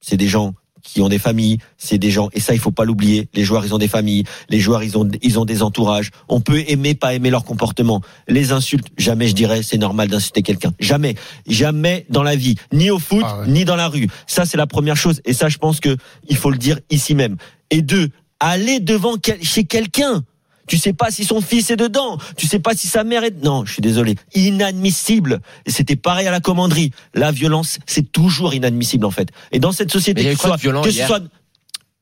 c'est 0.00 0.16
des 0.16 0.28
gens 0.28 0.54
qui 0.82 1.02
ont 1.02 1.10
des 1.10 1.18
familles, 1.18 1.58
c'est 1.76 1.98
des 1.98 2.10
gens 2.10 2.30
et 2.32 2.40
ça 2.40 2.54
il 2.54 2.58
faut 2.58 2.70
pas 2.70 2.86
l'oublier. 2.86 3.28
Les 3.34 3.44
joueurs 3.44 3.66
ils 3.66 3.74
ont 3.74 3.78
des 3.78 3.86
familles, 3.88 4.24
les 4.48 4.60
joueurs 4.60 4.82
ils 4.82 4.96
ont 4.96 5.06
ils 5.20 5.38
ont 5.38 5.44
des 5.44 5.62
entourages. 5.62 6.10
On 6.28 6.40
peut 6.40 6.64
aimer 6.68 6.94
pas 6.94 7.12
aimer 7.12 7.28
leur 7.28 7.44
comportement. 7.44 8.00
Les 8.28 8.50
insultes, 8.52 8.86
jamais 8.96 9.28
je 9.28 9.34
dirais 9.34 9.62
c'est 9.62 9.76
normal 9.76 10.08
d'insulter 10.08 10.40
quelqu'un. 10.42 10.72
Jamais, 10.80 11.16
jamais 11.46 12.06
dans 12.08 12.22
la 12.22 12.34
vie, 12.34 12.54
ni 12.72 12.90
au 12.90 12.98
foot, 12.98 13.22
Ah 13.26 13.40
ouais. 13.40 13.48
ni 13.48 13.66
dans 13.66 13.76
la 13.76 13.88
rue. 13.88 14.08
Ça 14.26 14.46
c'est 14.46 14.56
la 14.56 14.66
première 14.66 14.96
chose 14.96 15.20
et 15.26 15.34
ça 15.34 15.50
je 15.50 15.58
pense 15.58 15.80
que 15.80 15.96
il 16.30 16.36
faut 16.38 16.50
le 16.50 16.56
dire 16.58 16.78
ici 16.88 17.14
même. 17.14 17.36
Et 17.70 17.82
deux, 17.82 18.08
aller 18.40 18.80
devant 18.80 19.16
quel- 19.18 19.42
chez 19.42 19.64
quelqu'un. 19.64 20.24
Tu 20.70 20.78
sais 20.78 20.92
pas 20.92 21.10
si 21.10 21.24
son 21.24 21.40
fils 21.40 21.68
est 21.70 21.76
dedans. 21.76 22.16
Tu 22.36 22.46
sais 22.46 22.60
pas 22.60 22.74
si 22.76 22.86
sa 22.86 23.02
mère 23.02 23.24
est. 23.24 23.42
Non, 23.42 23.64
je 23.64 23.72
suis 23.72 23.82
désolé. 23.82 24.14
Inadmissible. 24.36 25.40
Et 25.66 25.70
c'était 25.72 25.96
pareil 25.96 26.28
à 26.28 26.30
la 26.30 26.38
commanderie. 26.38 26.92
La 27.12 27.32
violence, 27.32 27.78
c'est 27.86 28.12
toujours 28.12 28.54
inadmissible 28.54 29.04
en 29.04 29.10
fait. 29.10 29.30
Et 29.50 29.58
dans 29.58 29.72
cette 29.72 29.90
société, 29.90 30.22
que 30.34 30.40
soit, 30.40 30.56
que 30.82 30.90
ce 30.90 30.96
soit- 31.08 31.22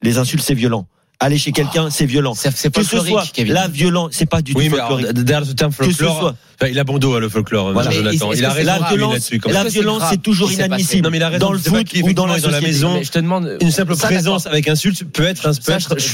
les 0.02 0.18
insultes, 0.18 0.44
c'est 0.44 0.52
violent. 0.54 0.86
Aller 1.20 1.36
chez 1.36 1.50
quelqu'un, 1.50 1.90
c'est 1.90 2.06
violent. 2.06 2.32
C'est 2.34 2.72
Que 2.72 2.82
ce 2.84 2.96
soit 3.00 3.24
la 3.44 3.66
violence, 3.66 4.10
c'est 4.12 4.26
pas 4.30 4.40
du 4.40 4.52
Oui, 4.54 4.68
tout 4.68 4.76
alors, 4.76 4.88
folklorique. 4.90 5.18
derrière 5.24 5.44
ce 5.48 5.52
terme 5.52 5.72
Que 5.74 5.84
ce 5.86 5.90
folklore, 5.90 6.20
soit. 6.20 6.36
enfin, 6.60 6.70
il 6.70 6.78
a 6.78 6.84
bon 6.84 6.98
dos 6.98 7.12
à 7.16 7.18
le 7.20 7.28
folklore, 7.28 7.72
Voilà. 7.72 7.90
Jonathan. 7.90 8.30
est-ce 8.30 8.38
Il 8.38 8.44
a 8.44 8.50
raison 8.52 8.66
La 8.70 8.78
lui, 8.78 8.84
violence, 8.96 9.12
là-dessus. 9.14 9.40
la 9.48 9.64
violence, 9.64 10.02
c'est 10.10 10.22
toujours 10.22 10.52
inadmissible. 10.52 11.02
Non, 11.02 11.10
mais 11.10 11.16
il 11.16 11.22
a 11.24 11.28
raison. 11.28 11.46
Dans 11.46 11.52
le 11.52 11.58
foot 11.58 11.88
ou 12.04 12.12
dans 12.12 12.26
la 12.26 12.38
dans 12.38 12.60
maison, 12.60 12.94
Mais 12.94 13.02
je 13.02 13.10
te 13.10 13.18
demande. 13.18 13.56
Une 13.60 13.72
simple 13.72 13.96
Ça, 13.96 14.06
présence 14.06 14.46
avec 14.46 14.68
insulte 14.68 15.04
peut 15.12 15.24
être, 15.24 15.50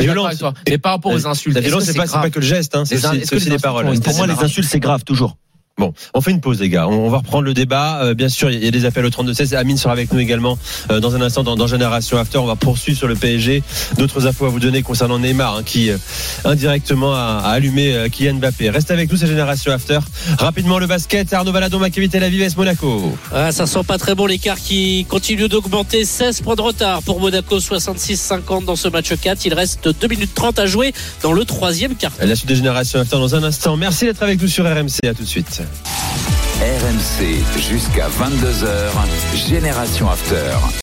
violente. 0.01 0.27
avec 0.27 0.39
toi. 0.39 0.55
Mais 0.67 0.79
par 0.79 0.93
rapport 0.93 1.13
aux 1.13 1.27
insultes, 1.27 1.55
La 1.55 1.61
violence, 1.61 1.85
c'est 1.85 1.93
pas, 1.95 2.31
que 2.31 2.41
le 2.41 2.47
geste, 2.47 2.75
hein, 2.75 2.85
c'est 2.87 3.35
aussi, 3.35 3.51
des 3.51 3.59
paroles. 3.59 4.01
Pour 4.01 4.15
moi, 4.17 4.27
les 4.27 4.43
insultes, 4.43 4.69
c'est 4.71 4.81
grave, 4.81 5.05
toujours. 5.05 5.37
Bon, 5.76 5.93
on 6.14 6.21
fait 6.21 6.31
une 6.31 6.40
pause, 6.40 6.61
les 6.61 6.69
gars. 6.69 6.87
On 6.87 7.09
va 7.11 7.19
reprendre 7.19 7.43
le 7.43 7.52
débat. 7.52 8.00
Euh, 8.04 8.14
bien 8.14 8.28
sûr, 8.28 8.49
il 8.49 8.62
y 8.62 8.69
a 8.69 8.71
des 8.71 8.85
appels 8.85 9.04
au 9.04 9.11
32-16. 9.11 9.57
Amine 9.57 9.76
sera 9.76 9.93
avec 9.93 10.12
nous 10.12 10.21
également 10.21 10.57
euh, 10.93 11.00
dans 11.00 11.16
un 11.16 11.21
instant 11.21 11.43
dans, 11.43 11.57
dans 11.57 11.66
Génération 11.66 12.16
After. 12.16 12.38
On 12.38 12.47
va 12.47 12.54
poursuivre 12.54 12.97
sur 12.97 13.09
le 13.09 13.16
PSG. 13.16 13.61
D'autres 13.99 14.28
infos 14.28 14.47
à 14.47 14.50
vous 14.50 14.61
donner 14.61 14.83
concernant 14.83 15.19
Neymar, 15.19 15.57
hein, 15.57 15.62
qui 15.64 15.90
euh, 15.90 15.99
indirectement 16.45 17.12
a, 17.12 17.40
a 17.45 17.50
allumé 17.50 17.93
euh, 17.93 18.09
Kylian 18.09 18.35
Mbappé. 18.35 18.71
Reste 18.71 18.93
avec 18.93 19.11
nous, 19.11 19.16
c'est 19.16 19.26
Génération 19.26 19.73
After. 19.73 19.99
Rapidement, 20.38 20.78
le 20.78 20.87
basket. 20.87 21.33
Arnaud 21.33 21.50
Valadon, 21.50 21.81
Maccabi 21.81 22.09
Tel 22.09 22.23
Aviv, 22.23 22.45
AS 22.45 22.57
Monaco. 22.57 23.19
Ah, 23.33 23.50
ça 23.50 23.66
sent 23.66 23.83
pas 23.85 23.99
très 23.99 24.14
bon 24.14 24.26
l'écart 24.26 24.59
qui 24.59 25.07
continue 25.09 25.49
d'augmenter. 25.49 26.04
16 26.04 26.43
points 26.43 26.54
de 26.54 26.62
retard 26.62 27.02
pour 27.02 27.19
Monaco, 27.19 27.59
66-50 27.59 28.64
dans 28.64 28.76
ce 28.76 28.87
match 28.87 29.12
4. 29.12 29.45
Il 29.45 29.54
reste 29.54 29.88
2 29.88 30.07
minutes 30.07 30.35
30 30.37 30.61
à 30.61 30.66
jouer 30.66 30.95
dans 31.21 31.33
le 31.33 31.45
troisième 31.45 31.97
quart. 31.97 32.12
La 32.23 32.37
suite 32.37 32.49
de 32.49 32.54
Génération 32.54 33.00
After 33.00 33.16
dans 33.16 33.35
un 33.35 33.43
instant. 33.43 33.76
Merci 33.76 34.04
d'être 34.04 34.23
avec 34.23 34.40
nous 34.40 34.47
sur 34.47 34.64
RMC. 34.64 35.09
À 35.09 35.14
tout 35.14 35.25
de 35.25 35.28
suite. 35.28 35.63
RMC 36.61 37.61
jusqu'à 37.61 38.09
22h, 38.09 39.37
Génération 39.49 40.09
After. 40.09 40.56